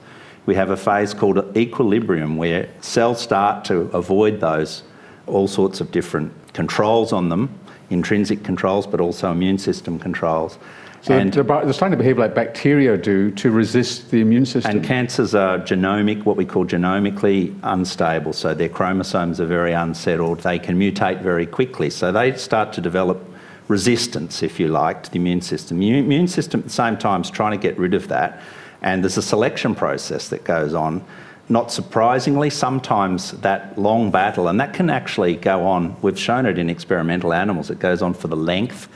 We 0.47 0.55
have 0.57 0.71
a 0.71 0.77
phase 0.77 1.15
called 1.15 1.57
equilibrium, 1.57 2.37
where 2.37 2.69
cells 2.81 3.21
start 3.21 3.65
to 3.67 3.83
avoid 3.93 4.41
those, 4.41 4.83
all 5.27 5.49
sorts 5.49 5.81
of 5.81 5.91
different 5.91 6.33
controls 6.53 7.13
on 7.13 7.29
them, 7.29 7.59
intrinsic 7.91 8.43
controls, 8.45 8.87
but 8.87 9.01
also 9.01 9.31
immune 9.31 9.59
system 9.59 9.99
controls. 9.99 10.59
So 11.03 11.13
they're, 11.13 11.43
they're 11.43 11.73
starting 11.75 11.99
to 11.99 12.03
behave 12.03 12.17
like 12.17 12.35
bacteria 12.35 12.97
do 12.97 13.31
to 13.33 13.51
resist 13.51 14.11
the 14.11 14.23
immune 14.23 14.47
system. 14.47 14.79
And 14.79 14.85
cancers 14.85 15.35
are 15.35 15.59
genomic, 15.59 16.25
what 16.25 16.39
we 16.39 16.47
call 16.47 16.65
genomically 16.65 17.55
unstable. 17.63 18.33
So 18.33 18.55
their 18.55 18.71
chromosomes 18.71 19.39
are 19.39 19.47
very 19.47 19.75
unsettled. 19.75 20.41
They 20.41 20.59
can 20.59 20.79
mutate 20.79 21.21
very 21.21 21.45
quickly. 21.45 21.91
So 21.91 22.11
they 22.11 22.35
start 22.37 22.73
to 22.73 22.81
develop 22.81 23.23
resistance, 23.69 24.43
if 24.43 24.59
you 24.59 24.69
like, 24.69 25.03
to 25.03 25.11
the 25.11 25.19
immune 25.19 25.43
system. 25.43 25.79
The 25.79 25.99
immune 25.99 26.27
system 26.27 26.61
at 26.61 26.65
the 26.65 26.73
same 26.73 26.97
time 26.97 27.21
is 27.21 27.29
trying 27.29 27.53
to 27.53 27.59
get 27.59 27.79
rid 27.79 27.93
of 27.93 28.09
that. 28.09 28.41
And 28.81 29.05
there's 29.05 29.19
a 29.19 29.23
selection 29.23 29.75
process 29.75 30.31
that 30.31 30.45
goes 30.45 30.73
on. 30.73 31.05
Not 31.49 31.71
surprisingly, 31.71 32.49
sometimes 32.49 33.33
that 33.33 33.79
long 33.79 34.11
battle, 34.11 34.49
and 34.49 34.59
that 34.61 34.73
can 34.73 34.89
actually 34.89 35.37
go 35.37 35.67
on, 35.67 35.97
we've 36.01 36.19
shown 36.19 36.47
it 36.47 36.59
in 36.59 36.71
experimental 36.71 37.35
animals, 37.35 37.71
it 37.71 37.79
goes 37.79 38.01
on 38.01 38.15
for 38.15 38.29
the 38.29 38.37
length 38.37 38.89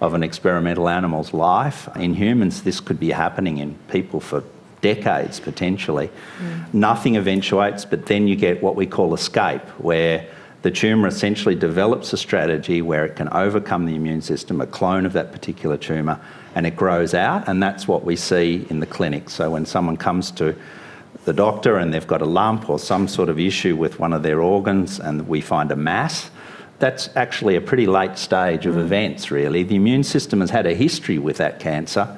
of 0.00 0.14
an 0.14 0.22
experimental 0.22 0.88
animal's 0.88 1.32
life. 1.32 1.88
In 1.96 2.14
humans, 2.14 2.62
this 2.62 2.80
could 2.80 3.00
be 3.00 3.10
happening 3.10 3.58
in 3.58 3.74
people 3.88 4.20
for 4.20 4.44
decades 4.82 5.40
potentially. 5.40 6.10
Mm. 6.38 6.74
Nothing 6.74 7.16
eventuates, 7.16 7.84
but 7.84 8.06
then 8.06 8.28
you 8.28 8.36
get 8.36 8.62
what 8.62 8.76
we 8.76 8.86
call 8.86 9.14
escape, 9.14 9.62
where 9.78 10.26
the 10.62 10.70
tumour 10.70 11.08
essentially 11.08 11.54
develops 11.54 12.12
a 12.12 12.16
strategy 12.16 12.82
where 12.82 13.04
it 13.04 13.16
can 13.16 13.28
overcome 13.30 13.86
the 13.86 13.94
immune 13.94 14.22
system, 14.22 14.60
a 14.60 14.66
clone 14.66 15.06
of 15.06 15.12
that 15.14 15.32
particular 15.32 15.76
tumour, 15.76 16.20
and 16.54 16.66
it 16.66 16.76
grows 16.76 17.14
out, 17.14 17.48
and 17.48 17.62
that's 17.62 17.88
what 17.88 18.04
we 18.04 18.16
see 18.16 18.66
in 18.70 18.80
the 18.80 18.86
clinic. 18.86 19.30
So 19.30 19.50
when 19.50 19.66
someone 19.66 19.96
comes 19.96 20.30
to 20.32 20.54
the 21.26 21.32
doctor 21.32 21.76
and 21.76 21.92
they've 21.92 22.06
got 22.06 22.22
a 22.22 22.26
lump 22.26 22.70
or 22.70 22.78
some 22.78 23.08
sort 23.08 23.28
of 23.28 23.38
issue 23.38 23.76
with 23.76 23.98
one 23.98 24.12
of 24.12 24.22
their 24.22 24.40
organs 24.40 25.00
and 25.00 25.28
we 25.28 25.40
find 25.40 25.70
a 25.72 25.76
mass, 25.76 26.30
that's 26.78 27.10
actually 27.16 27.56
a 27.56 27.60
pretty 27.60 27.86
late 27.86 28.16
stage 28.16 28.64
of 28.64 28.76
mm. 28.76 28.80
events, 28.80 29.30
really. 29.30 29.62
The 29.64 29.74
immune 29.74 30.04
system 30.04 30.40
has 30.40 30.50
had 30.50 30.66
a 30.66 30.74
history 30.74 31.18
with 31.18 31.36
that 31.38 31.58
cancer, 31.58 32.16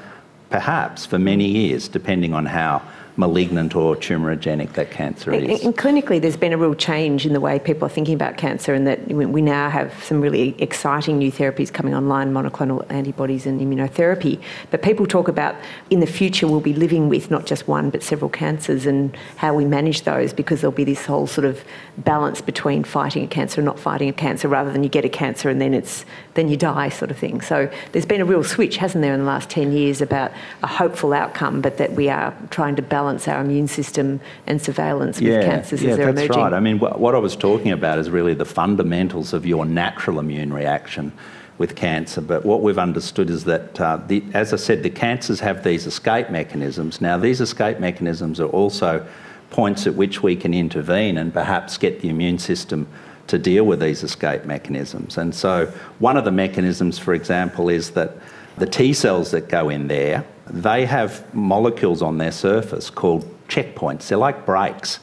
perhaps 0.51 1.07
for 1.07 1.19
many 1.19 1.47
years, 1.47 1.89
depending 1.89 2.35
on 2.35 2.47
how 2.47 2.83
malignant 3.19 3.75
or 3.75 3.97
tumorigenic 3.97 4.73
that 4.75 4.93
cancer 4.93 5.33
is. 5.33 5.65
and 5.65 5.77
clinically, 5.77 6.21
there's 6.21 6.37
been 6.37 6.53
a 6.53 6.57
real 6.57 6.75
change 6.75 7.27
in 7.27 7.33
the 7.33 7.41
way 7.41 7.59
people 7.59 7.85
are 7.85 7.91
thinking 7.91 8.15
about 8.15 8.37
cancer, 8.37 8.73
and 8.73 8.87
that 8.87 9.09
we- 9.09 9.27
we 9.27 9.43
now 9.43 9.69
have 9.69 9.93
some 10.05 10.21
really 10.21 10.55
exciting 10.59 11.19
new 11.19 11.31
therapies 11.31 11.73
coming 11.73 11.95
online, 11.95 12.33
monoclonal 12.33 12.85
antibodies 12.89 13.45
and 13.45 13.61
immunotherapy. 13.61 14.39
But 14.71 14.83
people 14.83 15.05
talk 15.05 15.27
about 15.27 15.57
in 15.91 15.99
the 15.99 16.07
future 16.07 16.47
we'll 16.47 16.61
be 16.61 16.73
living 16.73 17.09
with 17.09 17.29
not 17.29 17.45
just 17.45 17.67
one 17.67 17.91
but 17.91 18.05
several 18.05 18.31
cancers, 18.31 18.87
and 18.87 19.17
how 19.37 19.53
we 19.53 19.65
manage 19.65 20.03
those 20.03 20.33
because 20.33 20.61
there'll 20.61 20.73
be 20.73 20.85
this 20.85 21.05
whole 21.07 21.27
sort 21.27 21.45
of 21.45 21.65
balance 21.99 22.41
between 22.41 22.85
fighting 22.85 23.25
a 23.25 23.27
cancer 23.27 23.61
and 23.61 23.67
not 23.67 23.81
fighting 23.81 24.09
a 24.09 24.13
cancer, 24.13 24.47
rather 24.47 24.71
than 24.71 24.85
you 24.85 24.89
get 24.89 25.05
a 25.05 25.09
cancer 25.09 25.49
and 25.49 25.61
then 25.61 25.75
it's 25.75 26.05
then 26.35 26.49
you 26.49 26.57
die 26.57 26.89
sort 26.89 27.11
of 27.11 27.17
thing. 27.17 27.41
So 27.41 27.69
there's 27.91 28.07
been 28.07 28.21
a 28.21 28.25
real 28.25 28.45
switch, 28.45 28.77
hasn't 28.77 29.03
there, 29.03 29.13
in 29.13 29.19
the 29.19 29.27
last 29.27 29.51
10 29.51 29.73
years 29.73 30.01
about 30.01 30.31
a 30.63 30.69
hopeful 30.69 31.13
outcome, 31.13 31.61
but 31.61 31.79
that 31.79 31.95
we 31.95 32.09
are 32.09 32.33
trying 32.51 32.77
to 32.77 32.83
balance 32.83 33.08
our 33.09 33.41
immune 33.41 33.69
system 33.69 34.21
and 34.47 34.61
surveillance 34.61 35.21
with 35.21 35.45
cancers 35.45 35.83
yeah, 35.83 35.91
as 35.91 35.97
they're 35.97 36.13
that's 36.13 36.27
emerging. 36.27 36.43
right. 36.43 36.53
I 36.53 36.61
mean, 36.61 36.79
wh- 36.79 36.99
what 37.01 37.15
I 37.15 37.19
was 37.19 37.37
talking 37.37 37.73
about 37.73 37.99
is 37.99 38.11
really 38.11 38.35
the 38.35 38.45
fundamentals 38.45 39.33
of 39.33 39.47
your 39.47 39.65
natural 39.65 40.19
immune 40.19 40.53
reaction 40.53 41.13
with 41.59 41.75
cancer. 41.75 42.21
But 42.21 42.45
what 42.45 42.63
we've 42.63 42.79
understood 42.79 43.31
is 43.31 43.45
that, 43.45 43.81
uh, 43.81 43.97
the, 44.07 44.23
as 44.35 44.53
I 44.53 44.57
said, 44.57 44.83
the 44.83 44.91
cancers 44.91 45.41
have 45.41 45.65
these 45.65 45.87
escape 45.87 46.31
mechanisms. 46.31 47.01
Now, 47.01 47.19
these 47.19 47.41
escape 47.41 47.81
mechanisms 47.81 48.41
are 48.41 48.49
also 48.49 49.07
points 49.51 49.87
at 49.87 49.95
which 49.95 50.23
we 50.23 50.37
can 50.37 50.55
intervene 50.55 51.19
and 51.19 51.33
perhaps 51.33 51.79
get 51.79 52.01
the 52.01 52.09
immune 52.09 52.39
system 52.39 52.87
to 53.27 53.39
deal 53.39 53.65
with 53.65 53.81
these 53.81 54.03
escape 54.03 54.45
mechanisms. 54.45 55.19
And 55.19 55.35
so, 55.35 55.67
one 55.99 56.17
of 56.17 56.25
the 56.25 56.33
mechanisms, 56.33 56.99
for 56.99 57.13
example, 57.15 57.69
is 57.69 57.91
that 57.91 58.17
the 58.59 58.67
T 58.67 58.93
cells 58.93 59.31
that 59.31 59.49
go 59.49 59.69
in 59.69 59.89
there, 59.89 60.25
they 60.47 60.87
have 60.87 61.35
molecules 61.35 62.03
on 62.03 62.19
their 62.19 62.33
surface 62.33 62.91
called 62.91 63.25
checkpoints. 63.49 64.09
They're 64.09 64.19
like 64.19 64.47
brakes. 64.47 65.01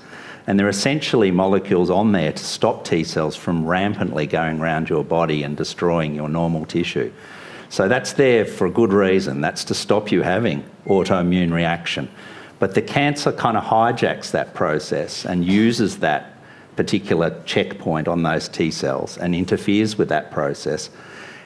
And 0.47 0.59
they're 0.59 0.69
essentially 0.69 1.31
molecules 1.31 1.89
on 1.89 2.12
there 2.12 2.31
to 2.31 2.43
stop 2.43 2.85
T 2.85 3.03
cells 3.03 3.35
from 3.35 3.65
rampantly 3.65 4.27
going 4.27 4.59
around 4.59 4.89
your 4.89 5.03
body 5.03 5.41
and 5.41 5.57
destroying 5.57 6.13
your 6.13 6.29
normal 6.29 6.65
tissue. 6.65 7.12
So 7.69 7.88
that's 7.88 8.13
there 8.13 8.45
for 8.45 8.67
a 8.67 8.71
good 8.71 8.93
reason. 8.93 9.41
That's 9.41 9.63
to 9.65 9.74
stop 9.74 10.12
you 10.12 10.21
having 10.21 10.63
autoimmune 10.85 11.51
reaction. 11.51 12.09
But 12.59 12.75
the 12.75 12.81
cancer 12.81 13.31
kind 13.31 13.57
of 13.57 13.63
hijacks 13.63 14.31
that 14.31 14.53
process 14.53 15.25
and 15.25 15.43
uses 15.43 15.97
that 16.00 16.33
particular 16.75 17.41
checkpoint 17.45 18.07
on 18.07 18.24
those 18.24 18.47
T 18.47 18.69
cells 18.69 19.17
and 19.17 19.33
interferes 19.33 19.97
with 19.97 20.09
that 20.09 20.31
process. 20.31 20.89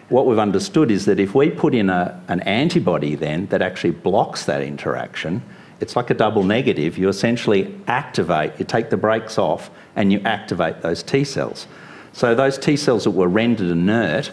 What 0.10 0.26
we've 0.26 0.40
understood 0.40 0.90
is 0.90 1.06
that 1.06 1.20
if 1.20 1.36
we 1.36 1.52
put 1.52 1.76
in 1.76 1.90
a, 1.90 2.22
an 2.28 2.42
antibody 2.42 3.16
then 3.16 3.46
that 3.48 3.62
actually 3.62 3.92
blocks 3.92 4.46
that 4.46 4.62
interaction, 4.62 5.44
it's 5.80 5.96
like 5.96 6.10
a 6.10 6.14
double 6.14 6.44
negative. 6.44 6.98
You 6.98 7.10
essentially 7.10 7.74
activate, 7.88 8.54
you 8.60 8.66
take 8.66 8.90
the 8.90 8.98
brakes 8.98 9.38
off 9.38 9.70
and 9.96 10.12
you 10.12 10.20
activate 10.22 10.82
those 10.82 11.04
T 11.04 11.24
cells. 11.24 11.68
So 12.12 12.36
those 12.36 12.58
T 12.58 12.76
cells 12.76 13.04
that 13.04 13.12
were 13.12 13.28
rendered 13.28 13.70
inert 13.70 14.32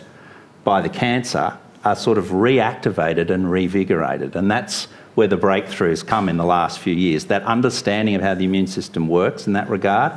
by 0.64 0.80
the 0.80 0.88
cancer 0.88 1.56
are 1.84 1.94
sort 1.94 2.18
of 2.18 2.26
reactivated 2.26 3.30
and 3.30 3.44
revigorated. 3.44 4.34
And 4.34 4.50
that's 4.50 4.84
where 5.14 5.28
the 5.28 5.38
breakthroughs 5.38 6.04
come 6.04 6.28
in 6.28 6.36
the 6.36 6.44
last 6.44 6.78
few 6.78 6.94
years. 6.94 7.26
That 7.26 7.42
understanding 7.44 8.14
of 8.16 8.22
how 8.22 8.34
the 8.34 8.44
immune 8.44 8.66
system 8.66 9.08
works 9.08 9.46
in 9.46 9.52
that 9.52 9.68
regard 9.68 10.12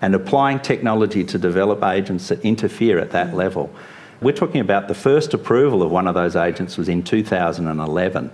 and 0.00 0.14
applying 0.14 0.60
technology 0.60 1.24
to 1.24 1.38
develop 1.38 1.82
agents 1.82 2.28
that 2.28 2.40
interfere 2.42 2.98
at 2.98 3.10
that 3.10 3.34
level. 3.34 3.70
We're 4.20 4.32
talking 4.32 4.60
about 4.60 4.88
the 4.88 4.94
first 4.94 5.32
approval 5.32 5.82
of 5.82 5.90
one 5.92 6.08
of 6.08 6.14
those 6.14 6.34
agents 6.34 6.76
was 6.76 6.88
in 6.88 7.04
2011. 7.04 8.30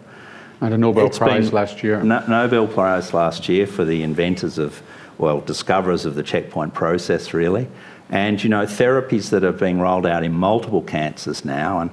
And 0.60 0.74
a 0.74 0.78
Nobel 0.78 1.06
It's 1.06 1.18
Prize 1.18 1.52
last 1.52 1.82
year. 1.82 2.02
No- 2.02 2.24
Nobel 2.26 2.66
Prize 2.66 3.12
last 3.12 3.48
year 3.50 3.66
for 3.66 3.84
the 3.84 4.02
inventors 4.02 4.56
of, 4.56 4.82
well, 5.18 5.40
discoverers 5.40 6.06
of 6.06 6.14
the 6.14 6.22
checkpoint 6.22 6.72
process, 6.72 7.34
really. 7.34 7.68
And, 8.08 8.42
you 8.42 8.48
know, 8.48 8.64
therapies 8.64 9.28
that 9.30 9.44
are 9.44 9.52
being 9.52 9.78
rolled 9.78 10.06
out 10.06 10.24
in 10.24 10.32
multiple 10.32 10.80
cancers 10.80 11.44
now. 11.44 11.80
And 11.80 11.90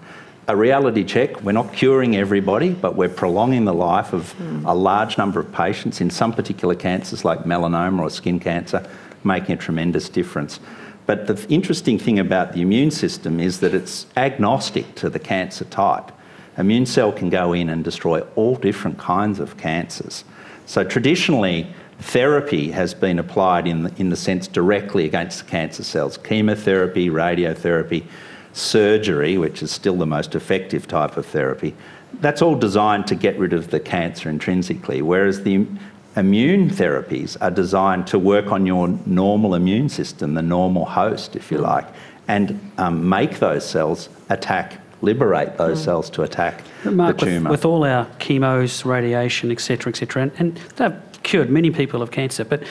a 0.47 0.55
reality 0.55 1.03
check, 1.03 1.41
we're 1.43 1.51
not 1.51 1.73
curing 1.73 2.15
everybody, 2.15 2.69
but 2.69 2.95
we're 2.95 3.09
prolonging 3.09 3.65
the 3.65 3.73
life 3.73 4.13
of 4.13 4.33
a 4.65 4.75
large 4.75 5.17
number 5.17 5.39
of 5.41 5.51
patients 5.51 5.99
in 5.99 6.09
some 6.09 6.31
particular 6.31 6.75
cancers 6.75 7.25
like 7.25 7.39
melanoma 7.39 8.01
or 8.01 8.09
skin 8.09 8.39
cancer, 8.39 8.87
making 9.25 9.55
a 9.55 9.57
tremendous 9.57 10.07
difference. 10.07 10.61
But 11.05 11.27
the 11.27 11.45
interesting 11.49 11.97
thing 11.97 12.19
about 12.19 12.53
the 12.53 12.61
immune 12.61 12.91
system 12.91 13.39
is 13.39 13.59
that 13.59 13.73
it's 13.73 14.05
agnostic 14.15 14.95
to 14.95 15.09
the 15.09 15.19
cancer 15.19 15.65
type. 15.65 16.11
Immune 16.57 16.85
cell 16.85 17.11
can 17.11 17.29
go 17.29 17.53
in 17.53 17.69
and 17.69 17.83
destroy 17.83 18.21
all 18.35 18.55
different 18.55 18.97
kinds 18.97 19.39
of 19.39 19.57
cancers. 19.57 20.23
So 20.65 20.83
traditionally, 20.83 21.67
therapy 21.99 22.71
has 22.71 22.93
been 22.93 23.19
applied 23.19 23.67
in 23.67 23.83
the, 23.83 23.93
in 23.97 24.09
the 24.09 24.15
sense 24.15 24.47
directly 24.47 25.05
against 25.05 25.43
the 25.43 25.49
cancer 25.49 25.83
cells. 25.83 26.17
Chemotherapy, 26.17 27.09
radiotherapy, 27.09 28.05
surgery, 28.53 29.37
which 29.37 29.63
is 29.63 29.71
still 29.71 29.95
the 29.95 30.05
most 30.05 30.35
effective 30.35 30.87
type 30.87 31.17
of 31.17 31.25
therapy, 31.25 31.73
that's 32.19 32.41
all 32.41 32.55
designed 32.55 33.07
to 33.07 33.15
get 33.15 33.37
rid 33.39 33.53
of 33.53 33.71
the 33.71 33.79
cancer 33.79 34.29
intrinsically, 34.29 35.01
whereas 35.01 35.43
the 35.43 35.65
immune 36.15 36.69
therapies 36.69 37.37
are 37.41 37.51
designed 37.51 38.07
to 38.07 38.19
work 38.19 38.51
on 38.51 38.65
your 38.65 38.87
normal 39.05 39.55
immune 39.55 39.89
system, 39.89 40.33
the 40.33 40.41
normal 40.41 40.85
host, 40.85 41.35
if 41.35 41.51
you 41.51 41.57
like, 41.57 41.85
and 42.27 42.71
um, 42.77 43.07
make 43.07 43.39
those 43.39 43.67
cells 43.67 44.09
attack, 44.29 44.79
liberate 45.01 45.57
those 45.57 45.81
cells 45.83 46.09
to 46.09 46.23
attack 46.23 46.63
Mark, 46.83 47.17
the 47.17 47.25
with, 47.25 47.33
tumour. 47.33 47.51
with 47.51 47.65
all 47.65 47.83
our 47.83 48.07
chemos, 48.19 48.85
radiation, 48.85 49.51
etc., 49.51 49.91
etc., 49.91 50.23
and, 50.23 50.31
and 50.37 50.57
they've 50.75 51.23
cured 51.23 51.49
many 51.49 51.71
people 51.71 52.01
of 52.01 52.11
cancer, 52.11 52.43
but 52.43 52.63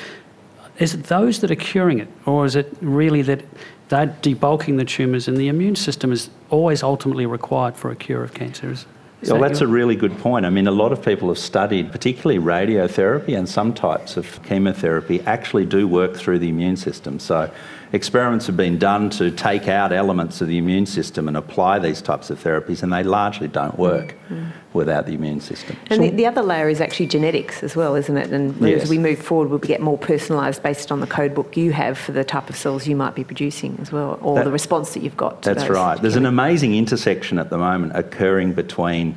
is 0.78 0.94
it 0.94 1.04
those 1.04 1.40
that 1.40 1.50
are 1.50 1.56
curing 1.56 1.98
it, 1.98 2.08
or 2.26 2.46
is 2.46 2.56
it 2.56 2.74
really 2.80 3.22
that 3.22 3.44
they're 3.88 4.06
debulking 4.22 4.78
the 4.78 4.84
tumours 4.84 5.28
and 5.28 5.36
the 5.36 5.48
immune 5.48 5.76
system 5.76 6.12
is 6.12 6.30
always 6.48 6.82
ultimately 6.82 7.26
required 7.26 7.76
for 7.76 7.90
a 7.90 7.96
cure 7.96 8.24
of 8.24 8.32
cancer? 8.34 8.74
Well, 9.22 9.40
that's 9.40 9.60
a 9.60 9.66
really 9.66 9.96
good 9.96 10.16
point. 10.18 10.46
I 10.46 10.50
mean, 10.50 10.66
a 10.66 10.72
lot 10.72 10.92
of 10.92 11.04
people 11.04 11.28
have 11.28 11.38
studied, 11.38 11.92
particularly 11.92 12.40
radiotherapy 12.40 13.36
and 13.36 13.48
some 13.48 13.74
types 13.74 14.16
of 14.16 14.42
chemotherapy, 14.44 15.20
actually 15.22 15.66
do 15.66 15.86
work 15.86 16.16
through 16.16 16.38
the 16.38 16.48
immune 16.48 16.76
system. 16.76 17.18
So, 17.18 17.50
experiments 17.92 18.46
have 18.46 18.56
been 18.56 18.78
done 18.78 19.10
to 19.10 19.30
take 19.30 19.68
out 19.68 19.92
elements 19.92 20.40
of 20.40 20.48
the 20.48 20.58
immune 20.58 20.86
system 20.86 21.26
and 21.28 21.36
apply 21.36 21.78
these 21.78 22.00
types 22.00 22.30
of 22.30 22.42
therapies, 22.42 22.82
and 22.82 22.92
they 22.92 23.02
largely 23.02 23.48
don't 23.48 23.78
work 23.78 24.14
mm. 24.28 24.50
without 24.72 25.06
the 25.06 25.14
immune 25.14 25.40
system. 25.40 25.76
And 25.88 26.02
the, 26.02 26.10
the 26.10 26.26
other 26.26 26.42
layer 26.42 26.68
is 26.68 26.80
actually 26.80 27.06
genetics 27.06 27.62
as 27.62 27.74
well, 27.74 27.96
isn't 27.96 28.16
it? 28.16 28.30
And 28.30 28.56
Yes. 28.60 28.82
as 28.82 28.90
we 28.90 28.98
move 28.98 29.18
forward, 29.18 29.50
we'll 29.50 29.58
get 29.58 29.80
more 29.80 29.98
personalised 29.98 30.62
based 30.62 30.92
on 30.92 31.00
the 31.00 31.06
code 31.06 31.34
book 31.34 31.56
you 31.56 31.72
have 31.72 31.98
for 31.98 32.12
the 32.12 32.24
type 32.24 32.48
of 32.48 32.56
cells 32.56 32.86
you 32.86 32.94
might 32.94 33.14
be 33.14 33.24
producing 33.24 33.76
as 33.80 33.90
well, 33.90 34.18
or 34.22 34.36
That- 34.36 34.44
the 34.44 34.52
response 34.52 34.94
that 34.94 35.02
you've 35.02 35.16
got. 35.16 35.42
To 35.42 35.54
That's 35.54 35.68
right. 35.68 36.00
There's 36.00 36.16
an 36.16 36.26
amazing 36.26 36.74
intersection 36.74 37.38
at 37.38 37.50
the 37.50 37.58
moment 37.58 37.92
occurring 37.94 38.52
between 38.52 39.16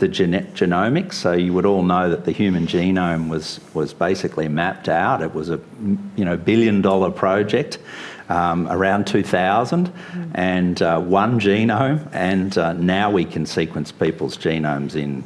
the 0.00 0.08
gene- 0.08 0.48
genomics. 0.54 1.14
So 1.14 1.32
you 1.32 1.52
would 1.52 1.66
all 1.66 1.82
know 1.82 2.10
that 2.10 2.24
the 2.24 2.32
human 2.32 2.66
genome 2.66 3.28
was 3.28 3.60
was 3.72 3.94
basically 3.94 4.48
mapped 4.48 4.88
out. 4.88 5.22
It 5.22 5.34
was 5.34 5.50
a 5.50 5.60
you 6.16 6.24
know 6.24 6.36
billion 6.36 6.82
dollar 6.82 7.10
project. 7.10 7.78
Um, 8.28 8.68
around 8.68 9.08
2000, 9.08 9.92
and 10.36 10.80
uh, 10.80 11.00
one 11.00 11.40
genome, 11.40 12.08
and 12.12 12.56
uh, 12.56 12.74
now 12.74 13.10
we 13.10 13.24
can 13.24 13.44
sequence 13.44 13.90
people's 13.90 14.36
genomes 14.36 14.94
in 14.94 15.24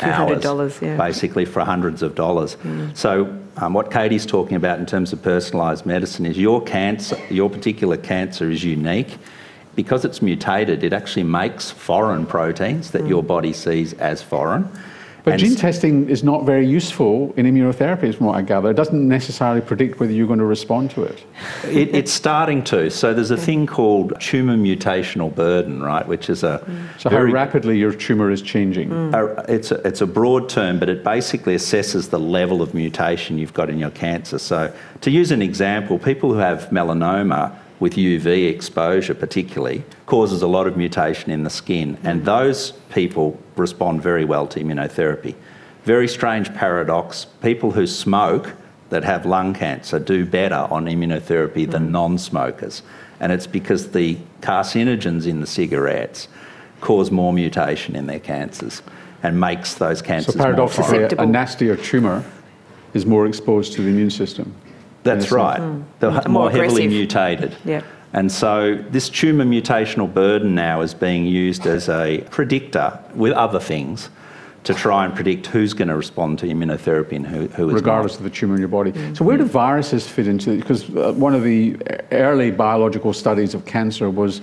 hours, 0.00 0.44
$200, 0.44 0.80
yeah. 0.80 0.96
basically 0.96 1.44
for 1.44 1.64
hundreds 1.64 2.02
of 2.02 2.14
dollars. 2.14 2.56
So, 2.94 3.36
um, 3.56 3.72
what 3.72 3.90
Katie's 3.90 4.26
talking 4.26 4.56
about 4.56 4.78
in 4.78 4.86
terms 4.86 5.12
of 5.12 5.20
personalised 5.22 5.86
medicine 5.86 6.24
is 6.24 6.38
your 6.38 6.62
cancer, 6.62 7.18
your 7.30 7.50
particular 7.50 7.96
cancer 7.96 8.48
is 8.48 8.62
unique. 8.62 9.18
Because 9.76 10.04
it's 10.04 10.20
mutated, 10.20 10.82
it 10.82 10.92
actually 10.92 11.24
makes 11.24 11.70
foreign 11.70 12.26
proteins 12.26 12.90
that 12.90 13.06
your 13.06 13.22
hmm. 13.22 13.28
body 13.28 13.52
sees 13.52 13.92
as 13.94 14.22
foreign. 14.22 14.68
But 15.26 15.32
And 15.32 15.42
gene 15.42 15.56
testing 15.56 16.08
is 16.08 16.22
not 16.22 16.44
very 16.44 16.64
useful 16.64 17.34
in 17.36 17.46
immunotherapy, 17.46 18.14
from 18.14 18.26
what 18.26 18.36
I 18.36 18.42
gather. 18.42 18.70
It 18.70 18.74
doesn't 18.76 19.08
necessarily 19.08 19.60
predict 19.60 19.98
whether 19.98 20.12
you're 20.12 20.28
going 20.28 20.38
to 20.38 20.44
respond 20.44 20.92
to 20.92 21.02
it. 21.02 21.24
It, 21.64 21.92
it's 21.96 22.12
starting 22.12 22.62
to. 22.64 22.90
So 22.90 23.12
there's 23.12 23.32
a 23.32 23.36
thing 23.36 23.66
called 23.66 24.12
tumour 24.20 24.54
mutational 24.56 25.34
burden, 25.34 25.82
right, 25.82 26.06
which 26.06 26.30
is 26.30 26.44
a 26.44 26.58
hmm. 26.58 26.86
So, 26.98 27.10
how 27.10 27.22
rapidly 27.22 27.76
your 27.76 27.92
tumour 27.92 28.30
is 28.30 28.40
changing. 28.40 28.90
Hmm. 28.90 29.14
a- 29.14 29.44
it's, 29.48 29.72
a, 29.72 29.84
it's 29.84 30.00
a 30.00 30.06
broad 30.06 30.48
term, 30.48 30.78
but 30.78 30.88
it 30.88 31.02
basically 31.02 31.56
assesses 31.56 32.10
the 32.10 32.20
level 32.20 32.62
of 32.62 32.72
mutation 32.72 33.36
you've 33.36 33.52
got 33.52 33.68
in 33.68 33.80
your 33.80 33.90
cancer. 33.90 34.38
So, 34.38 34.72
to 35.00 35.10
use 35.10 35.32
an 35.32 35.42
example, 35.42 35.98
people 35.98 36.32
who 36.32 36.38
have 36.38 36.68
melanoma 36.70 37.52
with 37.78 37.94
UV 37.94 38.48
exposure, 38.48 39.14
particularly, 39.14 39.84
causes 40.06 40.42
a 40.42 40.46
lot 40.46 40.66
of 40.66 40.76
mutation 40.76 41.30
in 41.30 41.42
the 41.42 41.50
skin, 41.50 41.98
and 42.02 42.18
mm-hmm. 42.18 42.26
those 42.26 42.72
people 42.90 43.38
respond 43.56 44.02
very 44.02 44.24
well 44.24 44.46
to 44.48 44.60
immunotherapy. 44.60 45.34
Very 45.84 46.08
strange 46.08 46.52
paradox 46.54 47.26
people 47.42 47.72
who 47.72 47.86
smoke 47.86 48.54
that 48.90 49.04
have 49.04 49.26
lung 49.26 49.52
cancer 49.54 49.98
do 49.98 50.24
better 50.24 50.66
on 50.70 50.86
immunotherapy 50.86 51.70
than 51.70 51.84
mm-hmm. 51.84 51.92
non 51.92 52.18
smokers. 52.18 52.82
And 53.20 53.32
it's 53.32 53.46
because 53.46 53.92
the 53.92 54.18
carcinogens 54.40 55.26
in 55.26 55.40
the 55.40 55.46
cigarettes 55.46 56.28
cause 56.80 57.10
more 57.10 57.32
mutation 57.32 57.96
in 57.96 58.06
their 58.06 58.20
cancers 58.20 58.82
and 59.22 59.40
makes 59.40 59.74
those 59.74 59.98
So, 59.98 60.04
cancers 60.04 60.36
more 60.36 60.44
paradoxically, 60.44 60.98
viable. 60.98 61.20
a, 61.20 61.22
a 61.22 61.26
nastier 61.26 61.76
tumour 61.76 62.24
is 62.94 63.06
more 63.06 63.26
exposed 63.26 63.72
to 63.74 63.82
the 63.82 63.88
immune 63.88 64.10
system. 64.10 64.54
That's 65.06 65.24
Yes. 65.26 65.32
right. 65.32 65.60
They're 66.00 66.10
More 66.10 66.28
more, 66.28 66.50
heavily 66.50 66.86
mutated. 66.88 67.56
Yeah. 67.64 67.82
And 68.12 68.30
so 68.30 68.76
this 68.90 69.08
tumour 69.08 69.44
mutational 69.44 70.12
burden 70.12 70.54
now 70.54 70.80
is 70.80 70.94
being 70.94 71.26
used 71.26 71.66
as 71.66 71.88
a 71.88 72.24
predictor 72.30 72.98
with 73.14 73.32
other 73.32 73.60
things 73.60 74.08
to 74.64 74.74
try 74.74 75.04
and 75.04 75.14
predict 75.14 75.46
who's 75.46 75.72
going 75.74 75.88
to 75.88 75.96
respond 75.96 76.38
to 76.40 76.46
immunotherapy 76.46 77.12
and 77.12 77.26
who, 77.26 77.46
who 77.48 77.68
is 77.68 77.74
regardless 77.74 78.14
not. 78.14 78.18
of 78.18 78.24
the 78.24 78.30
tumour 78.30 78.54
in 78.56 78.60
your 78.60 78.68
body. 78.68 78.92
So 79.14 79.24
where 79.24 79.36
do 79.36 79.44
viruses 79.44 80.08
fit 80.08 80.26
into 80.26 80.50
it? 80.52 80.56
Because 80.56 80.88
uh, 80.96 81.12
one 81.12 81.34
of 81.34 81.44
the 81.44 81.76
early 82.10 82.50
biological 82.50 83.12
studies 83.12 83.54
of 83.54 83.64
cancer 83.64 84.10
was 84.10 84.40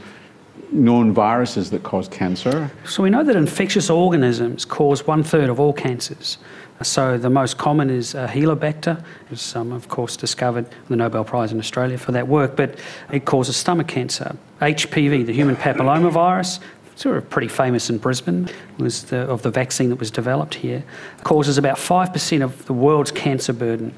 known 0.72 1.12
viruses 1.12 1.70
that 1.72 1.84
cause 1.84 2.08
cancer. 2.08 2.72
So 2.86 3.04
we 3.04 3.10
know 3.10 3.24
that 3.24 3.36
infectious 3.36 3.90
organisms 3.90 4.66
cause 4.66 5.06
one 5.06 5.24
third 5.24 5.50
of 5.50 5.60
all 5.60 5.74
cancers. 5.74 6.38
So 6.84 7.18
the 7.18 7.30
most 7.30 7.58
common 7.58 7.90
is 7.90 8.16
uh, 8.16 8.28
Helicobacter, 8.28 9.04
who's 9.30 9.56
um, 9.56 9.72
of 9.72 9.88
course 9.88 10.16
discovered 10.16 10.66
the 10.90 10.96
Nobel 10.96 11.24
Prize 11.24 11.52
in 11.52 11.60
Australia 11.60 11.98
for 11.98 12.12
that 12.12 12.28
work, 12.28 12.56
but 12.56 12.78
it 13.12 13.26
causes 13.26 13.56
stomach 13.56 13.88
cancer. 13.88 14.36
HPV, 14.62 15.26
the 15.26 15.34
human 15.34 15.56
papillomavirus, 15.56 16.60
sort 16.96 17.18
of 17.18 17.30
pretty 17.30 17.48
famous 17.48 17.90
in 17.90 17.98
Brisbane, 17.98 18.50
was 18.78 19.06
the, 19.06 19.22
of 19.22 19.42
the 19.42 19.52
vaccine 19.52 19.90
that 19.90 20.00
was 20.00 20.12
developed 20.12 20.56
here, 20.56 20.84
causes 21.24 21.58
about 21.58 21.78
5% 21.78 22.44
of 22.44 22.66
the 22.66 22.74
world's 22.74 23.12
cancer 23.12 23.54
burden. 23.54 23.96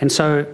And 0.00 0.10
so 0.10 0.46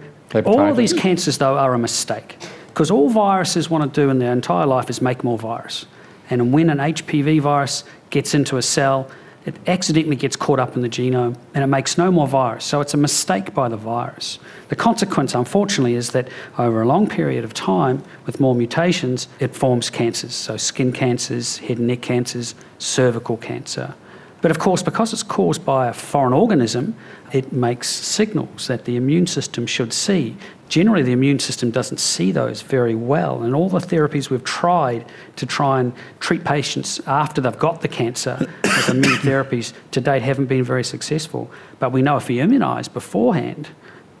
all 0.45 0.59
of 0.59 0.77
these 0.77 0.93
cancers, 0.93 1.37
though, 1.37 1.57
are 1.57 1.73
a 1.73 1.79
mistake 1.79 2.37
because 2.75 2.91
all 2.91 3.09
viruses 3.09 3.69
want 3.69 3.93
to 3.93 4.01
do 4.01 4.09
in 4.09 4.19
their 4.19 4.33
entire 4.33 4.65
life 4.65 4.89
is 4.89 5.01
make 5.01 5.23
more 5.23 5.37
virus. 5.37 5.85
And 6.29 6.51
when 6.51 6.69
an 6.69 6.79
HPV 6.79 7.39
virus 7.39 7.85
gets 8.09 8.33
into 8.33 8.57
a 8.57 8.61
cell, 8.61 9.09
it 9.45 9.55
accidentally 9.67 10.15
gets 10.15 10.35
caught 10.35 10.59
up 10.59 10.75
in 10.75 10.81
the 10.81 10.89
genome 10.89 11.37
and 11.53 11.63
it 11.63 11.67
makes 11.67 11.97
no 11.97 12.11
more 12.11 12.27
virus. 12.27 12.65
So 12.65 12.81
it's 12.81 12.93
a 12.93 12.97
mistake 12.97 13.53
by 13.53 13.69
the 13.69 13.77
virus. 13.77 14.39
The 14.69 14.75
consequence, 14.75 15.35
unfortunately, 15.35 15.93
is 15.93 16.11
that 16.11 16.29
over 16.57 16.81
a 16.81 16.87
long 16.87 17.07
period 17.07 17.43
of 17.43 17.53
time, 17.53 18.03
with 18.25 18.39
more 18.39 18.55
mutations, 18.55 19.27
it 19.39 19.55
forms 19.55 19.89
cancers. 19.89 20.33
So 20.33 20.57
skin 20.57 20.91
cancers, 20.91 21.57
head 21.57 21.77
and 21.77 21.87
neck 21.87 22.01
cancers, 22.01 22.55
cervical 22.79 23.37
cancer. 23.37 23.93
But 24.41 24.51
of 24.51 24.59
course, 24.59 24.83
because 24.83 25.11
it's 25.13 25.23
caused 25.23 25.65
by 25.65 25.87
a 25.87 25.93
foreign 25.93 26.33
organism, 26.33 26.95
it 27.31 27.51
makes 27.51 27.89
signals 27.89 28.67
that 28.67 28.85
the 28.85 28.95
immune 28.95 29.27
system 29.27 29.65
should 29.65 29.91
see. 29.91 30.37
Generally, 30.69 31.03
the 31.03 31.11
immune 31.13 31.39
system 31.39 31.71
doesn't 31.71 31.99
see 31.99 32.31
those 32.31 32.61
very 32.61 32.95
well, 32.95 33.43
and 33.43 33.55
all 33.55 33.69
the 33.69 33.79
therapies 33.79 34.29
we've 34.29 34.43
tried 34.43 35.05
to 35.37 35.45
try 35.45 35.79
and 35.79 35.93
treat 36.19 36.43
patients 36.43 36.99
after 37.07 37.41
they've 37.41 37.57
got 37.57 37.81
the 37.81 37.87
cancer 37.87 38.37
with 38.63 38.89
immune 38.89 39.17
therapies 39.19 39.73
to 39.91 40.01
date 40.01 40.21
haven't 40.21 40.45
been 40.45 40.63
very 40.63 40.83
successful. 40.83 41.49
But 41.79 41.91
we 41.91 42.01
know 42.01 42.17
if 42.17 42.27
we 42.27 42.37
immunise 42.37 42.91
beforehand, 42.91 43.69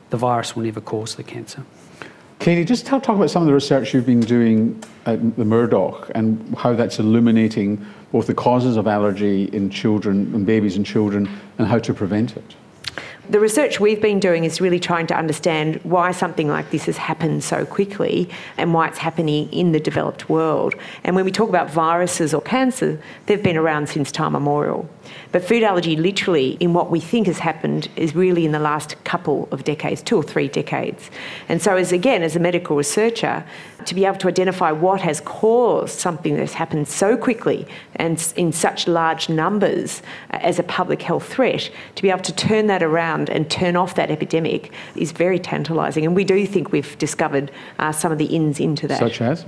the 0.09 0.17
virus 0.17 0.55
will 0.55 0.63
never 0.63 0.81
cause 0.81 1.15
the 1.15 1.23
cancer. 1.23 1.63
Katie, 2.39 2.65
just 2.65 2.85
tell, 2.85 3.01
talk 3.01 3.15
about 3.15 3.29
some 3.29 3.41
of 3.41 3.47
the 3.47 3.53
research 3.53 3.93
you've 3.93 4.05
been 4.05 4.19
doing 4.19 4.83
at 5.05 5.35
the 5.35 5.45
Murdoch 5.45 6.11
and 6.13 6.55
how 6.57 6.73
that's 6.73 6.99
illuminating 6.99 7.85
both 8.15 8.27
the 8.27 8.33
causes 8.33 8.77
of 8.77 8.87
allergy 8.87 9.43
in 9.51 9.69
children 9.69 10.33
and 10.33 10.45
babies 10.45 10.77
and 10.77 10.85
children 10.85 11.27
and 11.57 11.67
how 11.67 11.77
to 11.77 11.93
prevent 11.93 12.37
it. 12.37 12.55
The 13.29 13.41
research 13.41 13.81
we've 13.81 14.01
been 14.01 14.21
doing 14.21 14.45
is 14.45 14.61
really 14.61 14.79
trying 14.79 15.07
to 15.07 15.17
understand 15.17 15.81
why 15.83 16.11
something 16.11 16.47
like 16.47 16.71
this 16.71 16.85
has 16.85 16.95
happened 16.95 17.43
so 17.43 17.65
quickly 17.65 18.29
and 18.55 18.73
why 18.73 18.87
it's 18.87 18.99
happening 18.99 19.51
in 19.51 19.73
the 19.73 19.81
developed 19.81 20.29
world. 20.29 20.75
And 21.03 21.13
when 21.13 21.25
we 21.25 21.31
talk 21.31 21.49
about 21.49 21.69
viruses 21.69 22.33
or 22.33 22.41
cancer, 22.41 23.01
they've 23.25 23.43
been 23.43 23.57
around 23.57 23.89
since 23.89 24.13
time 24.13 24.33
immemorial. 24.33 24.87
But 25.33 25.43
food 25.43 25.63
allergy, 25.63 25.97
literally, 25.97 26.51
in 26.61 26.73
what 26.73 26.91
we 26.91 27.01
think 27.01 27.27
has 27.27 27.39
happened, 27.39 27.89
is 27.95 28.15
really 28.15 28.45
in 28.45 28.53
the 28.53 28.59
last 28.59 29.03
couple 29.03 29.49
of 29.51 29.65
decades, 29.65 30.01
two 30.01 30.15
or 30.15 30.23
three 30.23 30.47
decades. 30.47 31.09
And 31.49 31.61
so, 31.61 31.75
as 31.75 31.91
again, 31.91 32.23
as 32.23 32.35
a 32.35 32.39
medical 32.39 32.77
researcher, 32.77 33.43
to 33.85 33.95
be 33.95 34.05
able 34.05 34.17
to 34.17 34.27
identify 34.27 34.71
what 34.71 35.01
has 35.01 35.21
caused 35.21 35.99
something 35.99 36.35
that's 36.35 36.53
happened 36.53 36.87
so 36.87 37.17
quickly 37.17 37.67
and 37.95 38.33
in 38.35 38.51
such 38.51 38.87
large 38.87 39.29
numbers 39.29 40.01
uh, 40.31 40.37
as 40.41 40.59
a 40.59 40.63
public 40.63 41.01
health 41.01 41.27
threat, 41.27 41.69
to 41.95 42.01
be 42.01 42.09
able 42.09 42.21
to 42.21 42.33
turn 42.33 42.67
that 42.67 42.83
around 42.83 43.29
and 43.29 43.49
turn 43.49 43.75
off 43.75 43.95
that 43.95 44.11
epidemic 44.11 44.71
is 44.95 45.11
very 45.11 45.39
tantalising. 45.39 46.05
And 46.05 46.15
we 46.15 46.23
do 46.23 46.45
think 46.45 46.71
we've 46.71 46.97
discovered 46.97 47.51
uh, 47.79 47.91
some 47.91 48.11
of 48.11 48.17
the 48.17 48.25
ins 48.25 48.59
into 48.59 48.87
that. 48.87 48.99
Such 48.99 49.21
as? 49.21 49.45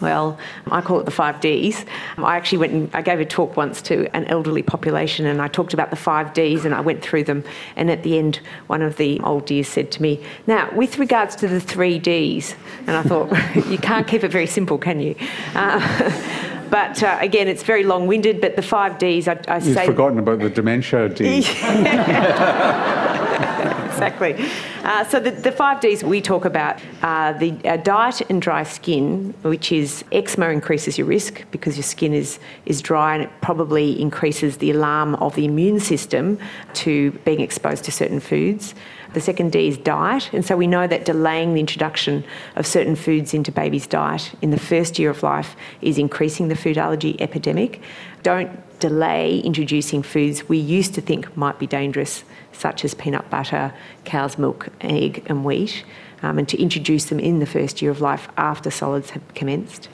Well, 0.00 0.38
I 0.70 0.80
call 0.80 1.00
it 1.00 1.04
the 1.04 1.10
five 1.10 1.40
Ds. 1.40 1.84
I 2.18 2.36
actually 2.36 2.58
went 2.58 2.72
and 2.72 2.90
I 2.94 3.02
gave 3.02 3.20
a 3.20 3.24
talk 3.24 3.56
once 3.56 3.80
to 3.82 4.14
an 4.14 4.24
elderly 4.26 4.62
population 4.62 5.26
and 5.26 5.40
I 5.40 5.48
talked 5.48 5.74
about 5.74 5.90
the 5.90 5.96
five 5.96 6.32
Ds 6.34 6.64
and 6.64 6.74
I 6.74 6.80
went 6.80 7.02
through 7.02 7.24
them. 7.24 7.44
And 7.76 7.90
at 7.90 8.02
the 8.02 8.18
end, 8.18 8.40
one 8.66 8.82
of 8.82 8.96
the 8.96 9.20
old 9.20 9.46
dears 9.46 9.68
said 9.68 9.90
to 9.92 10.02
me, 10.02 10.22
Now, 10.46 10.70
with 10.72 10.98
regards 10.98 11.36
to 11.36 11.48
the 11.48 11.60
three 11.60 11.98
Ds, 11.98 12.54
and 12.86 12.96
I 12.96 13.02
thought, 13.02 13.30
you 13.70 13.78
can't 13.78 14.06
keep 14.06 14.24
it 14.24 14.30
very 14.30 14.46
simple, 14.46 14.78
can 14.78 15.00
you? 15.00 15.14
Uh, 15.54 16.66
but 16.70 17.02
uh, 17.02 17.18
again, 17.20 17.48
it's 17.48 17.62
very 17.62 17.84
long 17.84 18.06
winded, 18.06 18.40
but 18.40 18.56
the 18.56 18.62
five 18.62 18.98
Ds, 18.98 19.28
I, 19.28 19.40
I 19.48 19.56
You've 19.56 19.74
say. 19.74 19.86
forgotten 19.86 20.18
about 20.18 20.40
the 20.40 20.50
dementia 20.50 21.08
D. 21.08 21.42
exactly. 23.96 24.34
Uh, 24.84 25.04
so 25.04 25.18
the, 25.20 25.30
the 25.30 25.52
five 25.52 25.80
Ds 25.80 26.04
we 26.04 26.20
talk 26.20 26.44
about 26.44 26.80
are 27.02 27.32
the 27.32 27.52
uh, 27.64 27.76
diet 27.78 28.22
and 28.28 28.40
dry 28.40 28.62
skin, 28.62 29.34
which 29.42 29.72
is 29.72 30.04
eczema 30.12 30.48
increases 30.50 30.98
your 30.98 31.06
risk 31.06 31.44
because 31.50 31.76
your 31.76 31.84
skin 31.84 32.12
is, 32.12 32.38
is 32.66 32.80
dry 32.82 33.14
and 33.14 33.24
it 33.24 33.30
probably 33.40 34.00
increases 34.00 34.58
the 34.58 34.70
alarm 34.70 35.14
of 35.16 35.34
the 35.34 35.44
immune 35.44 35.80
system 35.80 36.38
to 36.74 37.10
being 37.24 37.40
exposed 37.40 37.84
to 37.84 37.92
certain 37.92 38.20
foods. 38.20 38.74
The 39.14 39.20
second 39.20 39.52
D 39.52 39.68
is 39.68 39.78
diet, 39.78 40.30
and 40.34 40.44
so 40.44 40.56
we 40.56 40.66
know 40.66 40.86
that 40.86 41.06
delaying 41.06 41.54
the 41.54 41.60
introduction 41.60 42.22
of 42.54 42.66
certain 42.66 42.96
foods 42.96 43.32
into 43.32 43.50
baby's 43.50 43.86
diet 43.86 44.32
in 44.42 44.50
the 44.50 44.58
first 44.58 44.98
year 44.98 45.08
of 45.08 45.22
life 45.22 45.56
is 45.80 45.96
increasing 45.96 46.48
the 46.48 46.56
food 46.56 46.76
allergy 46.76 47.18
epidemic. 47.18 47.80
Don't 48.22 48.50
delay 48.78 49.38
introducing 49.38 50.02
foods 50.02 50.48
we 50.50 50.58
used 50.58 50.94
to 50.94 51.00
think 51.00 51.34
might 51.34 51.58
be 51.58 51.66
dangerous, 51.66 52.24
such 52.56 52.84
as 52.84 52.94
peanut 52.94 53.28
butter, 53.30 53.72
cow's 54.04 54.38
milk, 54.38 54.68
egg, 54.80 55.22
and 55.26 55.44
wheat, 55.44 55.84
um, 56.22 56.38
and 56.38 56.48
to 56.48 56.60
introduce 56.60 57.06
them 57.06 57.20
in 57.20 57.38
the 57.38 57.46
first 57.46 57.82
year 57.82 57.90
of 57.90 58.00
life 58.00 58.28
after 58.36 58.70
solids 58.70 59.10
have 59.10 59.22
commenced. 59.34 59.88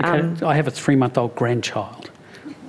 Okay, 0.00 0.20
Um, 0.20 0.36
I 0.42 0.54
have 0.56 0.66
a 0.66 0.70
three 0.70 0.96
month 0.96 1.18
old 1.18 1.34
grandchild. 1.34 2.10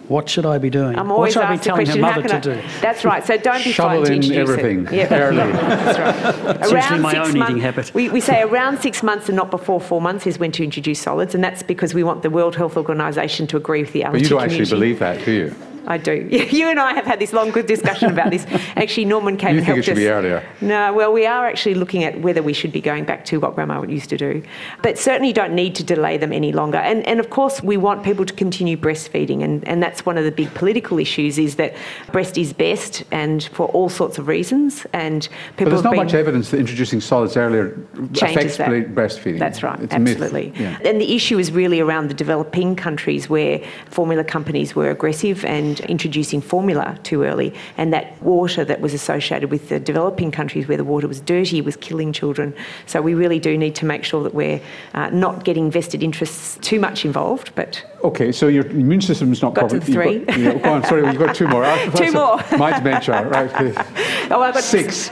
What 0.08 0.30
should 0.30 0.46
I 0.46 0.60
be 0.60 0.70
doing? 0.70 1.00
I'm 1.00 1.10
what 1.10 1.16
always 1.16 1.34
should 1.34 1.42
I 1.42 1.48
be 1.48 1.54
asked 1.56 1.64
the 1.64 1.70
telling 1.70 1.86
her 1.88 1.94
question, 1.94 2.04
how 2.04 2.16
mother 2.16 2.28
to 2.30 2.36
I? 2.36 2.40
do? 2.62 2.62
That's 2.80 3.04
right. 3.04 3.26
So 3.26 3.38
don't 3.38 3.64
be 3.64 3.72
Shovel 3.72 4.02
frightened 4.06 4.22
to 4.24 4.34
in 4.34 4.40
introduce 4.40 4.50
everything 4.60 4.86
it. 5.00 5.10
Yeah, 5.10 5.18
early. 5.20 5.38
that's 5.52 5.98
right. 5.98 6.56
It's 6.62 6.72
usually 6.72 7.00
my 7.00 7.18
own 7.18 7.38
month- 7.40 7.50
eating 7.50 7.62
habit. 7.64 7.92
We, 7.96 8.10
we 8.10 8.22
say 8.22 8.44
around 8.44 8.80
six 8.82 9.02
months 9.02 9.30
and 9.30 9.36
not 9.36 9.50
before 9.50 9.82
four 9.82 10.00
months 10.02 10.28
is 10.28 10.38
when 10.38 10.52
to 10.52 10.64
introduce 10.64 11.00
solids, 11.02 11.34
and 11.34 11.44
that's 11.44 11.64
because 11.64 11.96
we 11.96 12.04
want 12.04 12.22
the 12.22 12.30
World 12.30 12.56
Health 12.56 12.78
Organisation 12.78 13.48
to 13.48 13.58
agree 13.58 13.82
with 13.82 13.94
the 13.94 14.04
But 14.04 14.22
you 14.22 14.30
don't 14.30 14.44
actually 14.44 14.70
believe 14.70 15.00
that, 15.00 15.26
do 15.26 15.32
you? 15.32 15.56
I 15.88 15.98
do. 15.98 16.28
You 16.56 16.70
and 16.70 16.80
I 16.80 16.94
have 16.94 17.06
had 17.06 17.20
this 17.20 17.34
long, 17.34 17.52
good 17.52 17.66
discussion 17.66 18.10
about 18.10 18.30
this. 18.32 18.46
Actually, 18.76 19.06
Norman 19.06 19.36
came 19.36 19.56
You 19.56 19.58
and 19.58 19.66
think 19.66 19.78
it 19.80 19.86
helped 19.86 19.86
should 19.86 19.94
us. 19.94 20.00
be 20.00 20.08
earlier? 20.08 20.48
No, 20.62 20.94
well, 20.94 21.12
we 21.12 21.26
are 21.26 21.48
actually 21.48 21.76
looking 21.76 22.04
at 22.04 22.22
whether 22.22 22.42
we 22.42 22.54
should 22.54 22.72
be 22.72 22.80
going 22.82 23.04
back 23.04 23.26
to 23.26 23.40
what 23.40 23.56
Grandma 23.56 23.82
used 23.84 24.10
to 24.10 24.18
do. 24.18 24.42
But 24.82 24.98
certainly 24.98 25.34
don't 25.34 25.54
need 25.54 25.76
to 25.76 25.84
delay 25.84 26.18
them 26.18 26.32
any 26.32 26.54
longer. 26.54 26.78
And, 26.78 27.06
and 27.08 27.20
of 27.20 27.30
course, 27.30 27.62
we 27.62 27.78
want 27.78 28.04
people 28.04 28.26
to 28.26 28.34
continue 28.34 28.78
breastfeeding. 28.78 29.44
And, 29.44 29.68
and 29.68 29.84
that's 29.84 30.06
one 30.06 30.18
of 30.18 30.24
the 30.24 30.32
big 30.32 30.54
political 30.54 30.98
issues 30.98 31.38
is 31.38 31.56
that 31.58 31.76
breast 32.12 32.38
is 32.38 32.54
best 32.54 33.04
and 33.12 33.44
for 33.44 33.68
all 33.70 33.90
sorts 33.90 34.18
of 34.18 34.28
reasons. 34.28 34.86
And 34.94 35.28
people. 35.58 35.66
But 35.66 35.70
there's 35.72 35.84
not 35.84 35.92
been, 35.92 36.04
much 36.04 36.14
evidence 36.14 36.52
that 36.52 36.60
introducing 36.60 37.02
solids 37.02 37.36
earlier 37.36 37.78
affects 38.22 38.58
that. 38.58 38.70
breastfeeding. 38.70 39.40
That's 39.40 39.62
right, 39.64 39.80
It's 39.80 39.94
absolutely. 39.94 40.54
Yeah. 40.58 40.78
And 40.86 41.02
the 41.02 41.16
issue 41.16 41.38
is 41.38 41.52
really 41.52 41.80
around 41.80 42.08
the 42.10 42.14
developing 42.14 42.76
countries 42.76 43.30
where 43.30 43.62
formula 43.90 44.24
companies 44.24 44.76
were 44.76 44.90
aggressive 44.90 45.44
and 45.46 45.75
and 45.80 45.90
introducing 45.90 46.42
formula 46.42 46.98
too 47.04 47.24
early. 47.24 47.54
And 47.78 47.94
that 47.94 48.22
water 48.22 48.66
that 48.66 48.82
was 48.82 48.94
associated 48.94 49.52
with 49.52 49.70
the 49.70 49.80
developing 49.80 50.32
countries 50.32 50.68
where 50.68 50.78
the 50.78 50.84
water 50.84 51.08
was 51.08 51.22
dirty 51.22 51.62
was 51.62 51.76
killing 51.76 52.14
children. 52.14 52.54
So 52.86 53.02
we 53.02 53.14
really 53.14 53.40
do 53.40 53.58
need 53.58 53.76
to 53.76 53.86
make 53.86 54.04
sure 54.04 54.24
that 54.24 54.34
we're 54.34 54.62
uh, 54.94 55.10
not 55.10 55.44
getting 55.44 55.72
vested 55.72 56.04
interests 56.04 56.58
too 56.62 56.80
much 56.80 57.06
involved. 57.06 57.52
But 57.56 57.84
okay, 58.04 58.32
so 58.32 58.48
your 58.48 58.66
immune 58.68 59.02
system 59.02 59.32
is 59.32 59.42
not 59.42 59.54
got 59.54 59.70
properly. 59.70 59.80
to 59.82 59.92
three. 59.92 60.20
Got, 60.20 60.38
yeah, 60.38 60.54
go 60.60 60.74
on, 60.74 60.84
sorry, 60.84 61.06
you've 61.06 61.18
got 61.20 61.36
two 61.36 61.48
more. 61.48 61.64
two 61.96 62.12
more. 62.12 62.38
My 62.58 62.78
dementia, 62.78 63.28
right? 63.28 63.76
Oh, 64.32 64.42
I've 64.42 64.56
got 64.56 64.64
six. 64.64 65.12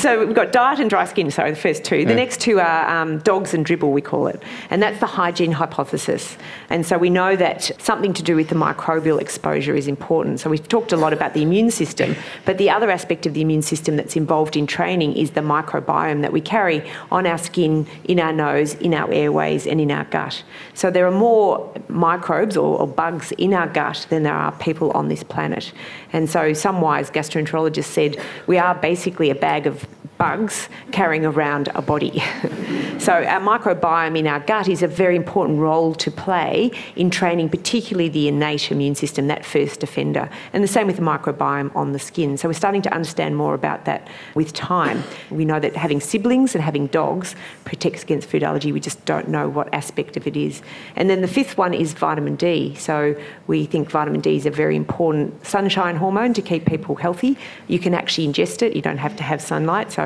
so 0.00 0.24
we've 0.24 0.34
got 0.36 0.52
diet 0.52 0.78
and 0.78 0.88
dry 0.88 1.04
skin. 1.04 1.30
Sorry, 1.30 1.50
the 1.50 1.56
first 1.56 1.84
two. 1.84 2.04
The 2.04 2.10
Yeah. 2.12 2.16
next 2.16 2.40
two 2.40 2.60
are 2.60 2.88
um, 2.88 3.18
dogs 3.18 3.54
and 3.54 3.64
dribble, 3.64 3.90
we 3.92 4.00
call 4.00 4.28
it, 4.28 4.40
and 4.70 4.80
that's 4.82 5.00
the 5.00 5.06
hygiene 5.06 5.50
hypothesis. 5.52 6.36
And 6.70 6.86
so 6.86 6.96
we 6.96 7.10
know 7.10 7.34
that 7.36 7.70
something 7.80 8.12
to 8.14 8.22
do 8.22 8.36
with 8.36 8.48
the 8.48 8.54
microbial 8.54 9.20
exposure 9.20 9.53
is 9.56 9.88
important. 9.88 10.40
So 10.40 10.50
we've 10.50 10.68
talked 10.68 10.92
a 10.92 10.96
lot 10.96 11.12
about 11.12 11.34
the 11.34 11.42
immune 11.42 11.70
system, 11.70 12.14
but 12.44 12.58
the 12.58 12.70
other 12.70 12.90
aspect 12.90 13.26
of 13.26 13.34
the 13.34 13.40
immune 13.40 13.62
system 13.62 13.96
that's 13.96 14.16
involved 14.16 14.56
in 14.56 14.66
training 14.66 15.16
is 15.16 15.32
the 15.32 15.40
microbiome 15.40 16.22
that 16.22 16.32
we 16.32 16.40
carry 16.40 16.88
on 17.10 17.26
our 17.26 17.38
skin, 17.38 17.86
in 18.04 18.20
our 18.20 18.32
nose, 18.32 18.74
in 18.74 18.94
our 18.94 19.10
airways, 19.12 19.66
and 19.66 19.80
in 19.80 19.90
our 19.90 20.04
gut. 20.04 20.42
So 20.74 20.90
there 20.90 21.06
are 21.06 21.10
more 21.10 21.72
microbes 21.88 22.56
or, 22.56 22.78
or 22.78 22.86
bugs 22.86 23.32
in 23.32 23.54
our 23.54 23.68
gut 23.68 24.06
than 24.10 24.22
there 24.22 24.34
are 24.34 24.52
people 24.52 24.90
on 24.92 25.08
this 25.08 25.22
planet. 25.22 25.72
And 26.12 26.28
so 26.28 26.52
some 26.52 26.80
wise 26.80 27.10
gastroenterologists 27.10 27.84
said 27.84 28.20
we 28.46 28.58
are 28.58 28.74
basically 28.74 29.30
a 29.30 29.34
bag 29.34 29.66
of 29.66 29.86
bugs 30.18 30.68
carrying 30.92 31.24
around 31.24 31.68
a 31.74 31.82
body. 31.82 32.18
so 32.98 33.12
our 33.12 33.40
microbiome 33.40 34.18
in 34.18 34.26
our 34.26 34.40
gut 34.40 34.68
is 34.68 34.82
a 34.82 34.88
very 34.88 35.16
important 35.16 35.58
role 35.58 35.94
to 35.94 36.10
play 36.10 36.70
in 36.96 37.10
training 37.10 37.48
particularly 37.48 38.08
the 38.08 38.28
innate 38.28 38.70
immune 38.70 38.94
system, 38.94 39.26
that 39.26 39.44
first 39.44 39.80
defender. 39.80 40.28
And 40.52 40.62
the 40.62 40.68
same 40.68 40.86
with 40.86 40.96
the 40.96 41.02
microbiome 41.02 41.74
on 41.74 41.92
the 41.92 41.98
skin. 41.98 42.36
So 42.36 42.48
we're 42.48 42.54
starting 42.54 42.82
to 42.82 42.94
understand 42.94 43.36
more 43.36 43.54
about 43.54 43.84
that 43.86 44.08
with 44.34 44.52
time. 44.52 45.02
We 45.30 45.44
know 45.44 45.60
that 45.60 45.76
having 45.76 46.00
siblings 46.00 46.54
and 46.54 46.62
having 46.62 46.86
dogs 46.88 47.34
protects 47.64 48.02
against 48.02 48.28
food 48.28 48.42
allergy. 48.42 48.72
We 48.72 48.80
just 48.80 49.04
don't 49.04 49.28
know 49.28 49.48
what 49.48 49.72
aspect 49.74 50.16
of 50.16 50.26
it 50.26 50.36
is. 50.36 50.62
And 50.96 51.10
then 51.10 51.20
the 51.20 51.28
fifth 51.28 51.56
one 51.58 51.74
is 51.74 51.92
vitamin 51.92 52.36
D. 52.36 52.74
So 52.76 53.16
we 53.46 53.66
think 53.66 53.90
vitamin 53.90 54.20
D 54.20 54.36
is 54.36 54.46
a 54.46 54.50
very 54.50 54.76
important 54.76 55.44
sunshine 55.46 55.96
hormone 55.96 56.34
to 56.34 56.42
keep 56.42 56.66
people 56.66 56.94
healthy. 56.94 57.36
You 57.68 57.78
can 57.78 57.94
actually 57.94 58.26
ingest 58.28 58.62
it. 58.62 58.76
You 58.76 58.82
don't 58.82 58.98
have 58.98 59.16
to 59.16 59.22
have 59.22 59.40
sunlight. 59.40 59.92
So 59.92 60.03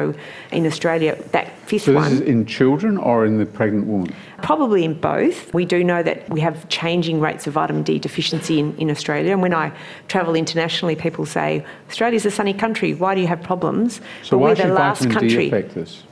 in 0.53 0.67
Australia, 0.67 1.13
that 1.33 1.47
fifth 1.69 1.85
So 1.85 1.93
this 1.93 2.03
one. 2.03 2.13
is 2.13 2.21
in 2.21 2.47
children 2.47 2.97
or 2.97 3.25
in 3.27 3.39
the 3.39 3.47
pregnant 3.47 3.87
woman? 3.87 4.11
Probably 4.43 4.83
in 4.85 4.95
both. 4.95 5.53
We 5.53 5.65
do 5.65 5.83
know 5.83 6.03
that 6.03 6.19
we 6.31 6.41
have 6.41 6.57
changing 6.69 7.21
rates 7.21 7.47
of 7.47 7.53
vitamin 7.55 7.83
D 7.83 7.99
deficiency 7.99 8.59
in, 8.59 8.77
in 8.77 8.91
Australia. 8.91 9.33
And 9.33 9.43
when 9.43 9.55
I 9.55 9.73
travel 10.09 10.35
internationally, 10.35 10.97
people 10.97 11.27
say, 11.27 11.65
Australia's 11.89 12.27
a 12.27 12.31
sunny 12.31 12.55
country. 12.55 12.95
Why 12.95 13.15
do 13.15 13.21
you 13.21 13.27
have 13.35 13.43
problems? 13.43 14.01
So 14.23 14.31
But 14.31 14.39
why 14.39 14.49
we're 14.51 14.57
should 14.57 14.71
the 14.71 14.75
last 14.75 15.03
vitamin 15.03 15.29
D 15.29 15.29
country. 15.29 15.47
affect 15.49 15.75
this? 15.75 16.03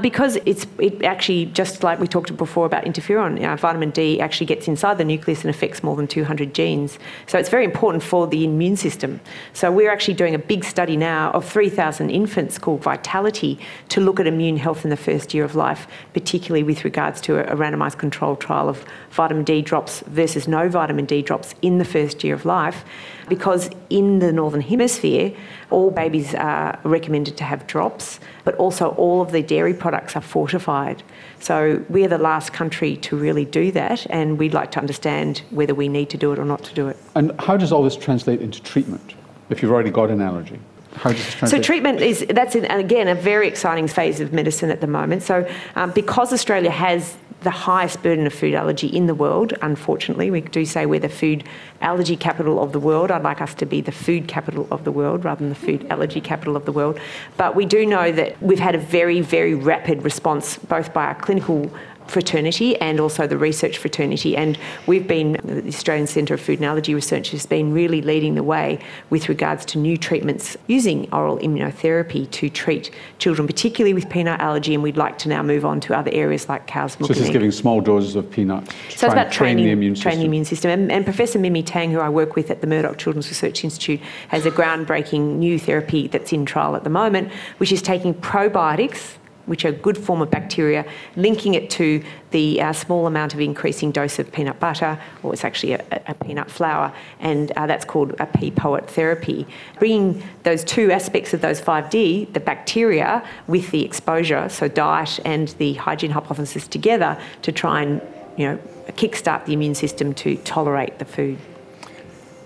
Because 0.00 0.38
it's 0.46 0.66
it 0.78 1.02
actually 1.02 1.46
just 1.46 1.82
like 1.82 2.00
we 2.00 2.06
talked 2.06 2.34
before 2.36 2.66
about 2.66 2.84
interferon, 2.84 3.36
you 3.36 3.46
know, 3.46 3.56
vitamin 3.56 3.90
D 3.90 4.20
actually 4.20 4.46
gets 4.46 4.68
inside 4.68 4.98
the 4.98 5.04
nucleus 5.04 5.42
and 5.42 5.50
affects 5.50 5.82
more 5.82 5.96
than 5.96 6.06
200 6.06 6.54
genes. 6.54 6.98
So 7.26 7.38
it's 7.38 7.48
very 7.48 7.64
important 7.64 8.02
for 8.02 8.26
the 8.26 8.44
immune 8.44 8.76
system. 8.76 9.20
So 9.52 9.70
we're 9.70 9.90
actually 9.90 10.14
doing 10.14 10.34
a 10.34 10.38
big 10.38 10.64
study 10.64 10.96
now 10.96 11.30
of 11.32 11.44
3,000 11.44 12.10
infants 12.10 12.58
called 12.58 12.82
Vitality 12.82 13.58
to 13.90 14.00
look 14.00 14.20
at 14.20 14.26
immune 14.26 14.56
health 14.56 14.84
in 14.84 14.90
the 14.90 14.96
first 14.96 15.34
year 15.34 15.44
of 15.44 15.54
life, 15.54 15.86
particularly 16.12 16.62
with 16.62 16.84
regards 16.84 17.20
to 17.22 17.36
a, 17.36 17.54
a 17.54 17.56
randomised 17.56 17.98
controlled 17.98 18.40
trial 18.40 18.68
of 18.68 18.84
vitamin 19.10 19.44
D 19.44 19.62
drops 19.62 20.00
versus 20.06 20.48
no 20.48 20.68
vitamin 20.68 21.04
D 21.04 21.22
drops 21.22 21.54
in 21.62 21.78
the 21.78 21.84
first 21.84 22.24
year 22.24 22.34
of 22.34 22.44
life. 22.44 22.84
Because 23.30 23.70
in 23.88 24.18
the 24.18 24.32
northern 24.32 24.60
hemisphere, 24.60 25.32
all 25.70 25.90
babies 25.90 26.34
are 26.34 26.78
recommended 26.82 27.38
to 27.38 27.44
have 27.44 27.66
drops, 27.66 28.20
but 28.44 28.54
also 28.56 28.88
all 28.96 29.22
of 29.22 29.30
the 29.30 29.42
dairy 29.42 29.72
products 29.72 30.16
are 30.16 30.20
fortified. 30.20 31.02
So 31.38 31.82
we're 31.88 32.08
the 32.08 32.18
last 32.18 32.52
country 32.52 32.96
to 32.96 33.16
really 33.16 33.44
do 33.44 33.70
that, 33.72 34.06
and 34.10 34.36
we'd 34.38 34.52
like 34.52 34.72
to 34.72 34.80
understand 34.80 35.42
whether 35.50 35.74
we 35.74 35.88
need 35.88 36.10
to 36.10 36.18
do 36.18 36.32
it 36.32 36.38
or 36.38 36.44
not 36.44 36.64
to 36.64 36.74
do 36.74 36.88
it. 36.88 36.96
And 37.14 37.32
how 37.40 37.56
does 37.56 37.72
all 37.72 37.84
this 37.84 37.96
translate 37.96 38.42
into 38.42 38.60
treatment 38.62 39.14
if 39.48 39.62
you've 39.62 39.72
already 39.72 39.90
got 39.90 40.10
an 40.10 40.20
allergy? 40.20 40.58
How 40.96 41.12
does 41.12 41.24
this 41.24 41.50
So 41.50 41.62
treatment 41.62 42.00
is 42.00 42.26
that's 42.30 42.56
an, 42.56 42.64
again 42.64 43.06
a 43.06 43.14
very 43.14 43.46
exciting 43.46 43.86
phase 43.86 44.18
of 44.20 44.32
medicine 44.32 44.70
at 44.70 44.80
the 44.80 44.88
moment. 44.88 45.22
So 45.22 45.48
um, 45.76 45.92
because 45.92 46.32
Australia 46.32 46.70
has 46.70 47.16
the 47.42 47.50
highest 47.50 48.02
burden 48.02 48.26
of 48.26 48.34
food 48.34 48.54
allergy 48.54 48.86
in 48.86 49.06
the 49.06 49.14
world, 49.14 49.54
unfortunately, 49.62 50.30
we 50.30 50.42
do 50.42 50.64
say 50.64 50.84
we're 50.86 51.00
the 51.00 51.08
food 51.08 51.44
allergy 51.80 52.16
capital 52.16 52.62
of 52.62 52.72
the 52.72 52.80
world. 52.80 53.10
I'd 53.10 53.22
like 53.22 53.40
us 53.40 53.54
to 53.54 53.66
be 53.66 53.80
the 53.80 53.92
food 53.92 54.28
capital 54.28 54.68
of 54.70 54.84
the 54.84 54.92
world 54.92 55.24
rather 55.24 55.40
than 55.40 55.48
the 55.48 55.54
food 55.54 55.86
allergy 55.90 56.20
capital 56.20 56.56
of 56.56 56.66
the 56.66 56.72
world. 56.72 57.00
But 57.36 57.56
we 57.56 57.64
do 57.64 57.86
know 57.86 58.12
that 58.12 58.40
we've 58.42 58.58
had 58.58 58.74
a 58.74 58.78
very 58.78 59.20
very 59.20 59.54
rapid 59.54 60.04
response 60.04 60.58
both 60.58 60.92
by 60.92 61.06
our 61.06 61.14
clinical 61.14 61.70
fraternity 62.10 62.76
and 62.80 63.00
also 63.00 63.26
the 63.26 63.38
research 63.38 63.78
fraternity. 63.78 64.36
And 64.36 64.58
we've 64.86 65.06
been, 65.06 65.32
the 65.44 65.68
Australian 65.68 66.06
Centre 66.06 66.34
of 66.34 66.40
Food 66.40 66.58
and 66.58 66.66
Allergy 66.66 66.94
Research 66.94 67.30
has 67.30 67.46
been 67.46 67.72
really 67.72 68.02
leading 68.02 68.34
the 68.34 68.42
way 68.42 68.78
with 69.10 69.28
regards 69.28 69.64
to 69.66 69.78
new 69.78 69.96
treatments 69.96 70.56
using 70.66 71.12
oral 71.12 71.38
immunotherapy 71.38 72.30
to 72.32 72.50
treat 72.50 72.90
children, 73.18 73.46
particularly 73.46 73.94
with 73.94 74.08
peanut 74.08 74.40
allergy. 74.40 74.74
And 74.74 74.82
we'd 74.82 74.96
like 74.96 75.18
to 75.18 75.28
now 75.28 75.42
move 75.42 75.64
on 75.64 75.80
to 75.80 75.96
other 75.96 76.10
areas 76.12 76.48
like 76.48 76.66
cow's 76.66 76.98
milk 76.98 77.08
so 77.08 77.14
this 77.14 77.24
is 77.24 77.30
giving 77.30 77.50
small 77.50 77.80
doses 77.80 78.16
of 78.16 78.30
peanut 78.30 78.66
to 78.66 78.98
So 78.98 79.06
it's 79.06 79.12
about 79.14 79.26
and 79.26 79.32
train 79.32 79.56
training, 79.56 79.64
the 79.64 79.70
immune 79.72 79.94
training 79.94 80.02
system. 80.02 80.20
the 80.20 80.26
immune 80.26 80.44
system. 80.44 80.70
And, 80.70 80.92
and 80.92 81.04
Professor 81.04 81.38
Mimi 81.38 81.62
Tang, 81.62 81.90
who 81.90 82.00
I 82.00 82.08
work 82.08 82.36
with 82.36 82.50
at 82.50 82.60
the 82.60 82.66
Murdoch 82.66 82.98
Children's 82.98 83.28
Research 83.28 83.64
Institute, 83.64 84.00
has 84.28 84.46
a 84.46 84.50
groundbreaking 84.50 85.36
new 85.36 85.58
therapy 85.58 86.08
that's 86.08 86.32
in 86.32 86.44
trial 86.44 86.76
at 86.76 86.84
the 86.84 86.90
moment, 86.90 87.32
which 87.58 87.72
is 87.72 87.82
taking 87.82 88.14
probiotics, 88.14 89.16
which 89.50 89.64
are 89.64 89.70
a 89.70 89.72
good 89.72 89.98
form 89.98 90.22
of 90.22 90.30
bacteria, 90.30 90.86
linking 91.16 91.54
it 91.54 91.68
to 91.68 92.00
the 92.30 92.62
uh, 92.62 92.72
small 92.72 93.08
amount 93.08 93.34
of 93.34 93.40
increasing 93.40 93.90
dose 93.90 94.20
of 94.20 94.30
peanut 94.30 94.60
butter, 94.60 94.96
or 95.24 95.32
it's 95.32 95.44
actually 95.44 95.72
a, 95.72 95.84
a 96.06 96.14
peanut 96.14 96.48
flour, 96.48 96.92
and 97.18 97.50
uh, 97.56 97.66
that's 97.66 97.84
called 97.84 98.12
a 98.20 98.26
PPOIT 98.28 98.86
therapy. 98.86 99.44
Bringing 99.80 100.22
those 100.44 100.62
two 100.62 100.92
aspects 100.92 101.34
of 101.34 101.40
those 101.40 101.60
5D, 101.60 102.32
the 102.32 102.38
bacteria 102.38 103.28
with 103.48 103.72
the 103.72 103.84
exposure, 103.84 104.48
so 104.48 104.68
diet 104.68 105.18
and 105.24 105.48
the 105.58 105.74
hygiene 105.74 106.12
hypothesis 106.12 106.68
together 106.68 107.20
to 107.42 107.50
try 107.50 107.82
and 107.82 108.00
you 108.36 108.46
know, 108.46 108.56
kickstart 108.90 109.46
the 109.46 109.52
immune 109.52 109.74
system 109.74 110.14
to 110.14 110.36
tolerate 110.36 111.00
the 111.00 111.04
food. 111.04 111.38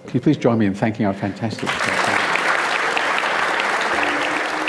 Can 0.07 0.15
you 0.15 0.21
please 0.21 0.39
join 0.39 0.57
me 0.57 0.65
in 0.65 0.73
thanking 0.73 1.05
our 1.05 1.13
fantastic? 1.13 1.69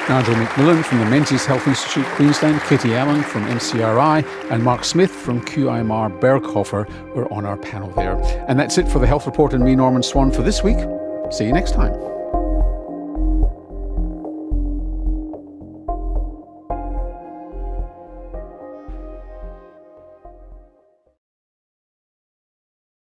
Nigel 0.08 0.36
McMillan 0.36 0.86
from 0.86 1.00
the 1.00 1.06
Menzies 1.06 1.48
Health 1.48 1.68
Institute 1.68 2.06
Queensland, 2.15 2.62
Katie 2.62 2.94
Allen 2.94 3.24
from 3.24 3.44
MCRI, 3.46 4.24
and 4.52 4.63
Mark 4.63 4.86
Smyth 4.86 5.10
from 5.10 5.44
QIMR 5.44 6.20
Berghofer 6.20 6.88
were 7.15 7.32
on 7.34 7.44
our 7.44 7.58
panel 7.58 7.89
there. 7.89 8.15
And 8.48 8.60
that's 8.60 8.78
it 8.78 8.88
for 8.88 9.00
the 9.00 9.08
Health 9.08 9.26
Report 9.26 9.54
and 9.54 9.63
me, 9.63 9.76
Norman 9.76 10.04
Swan, 10.04 10.32
for 10.32 10.44
this 10.44 10.62
week. 10.62 10.78
See 11.32 11.46
you 11.46 11.54
next 11.54 11.72
time. 11.72 12.14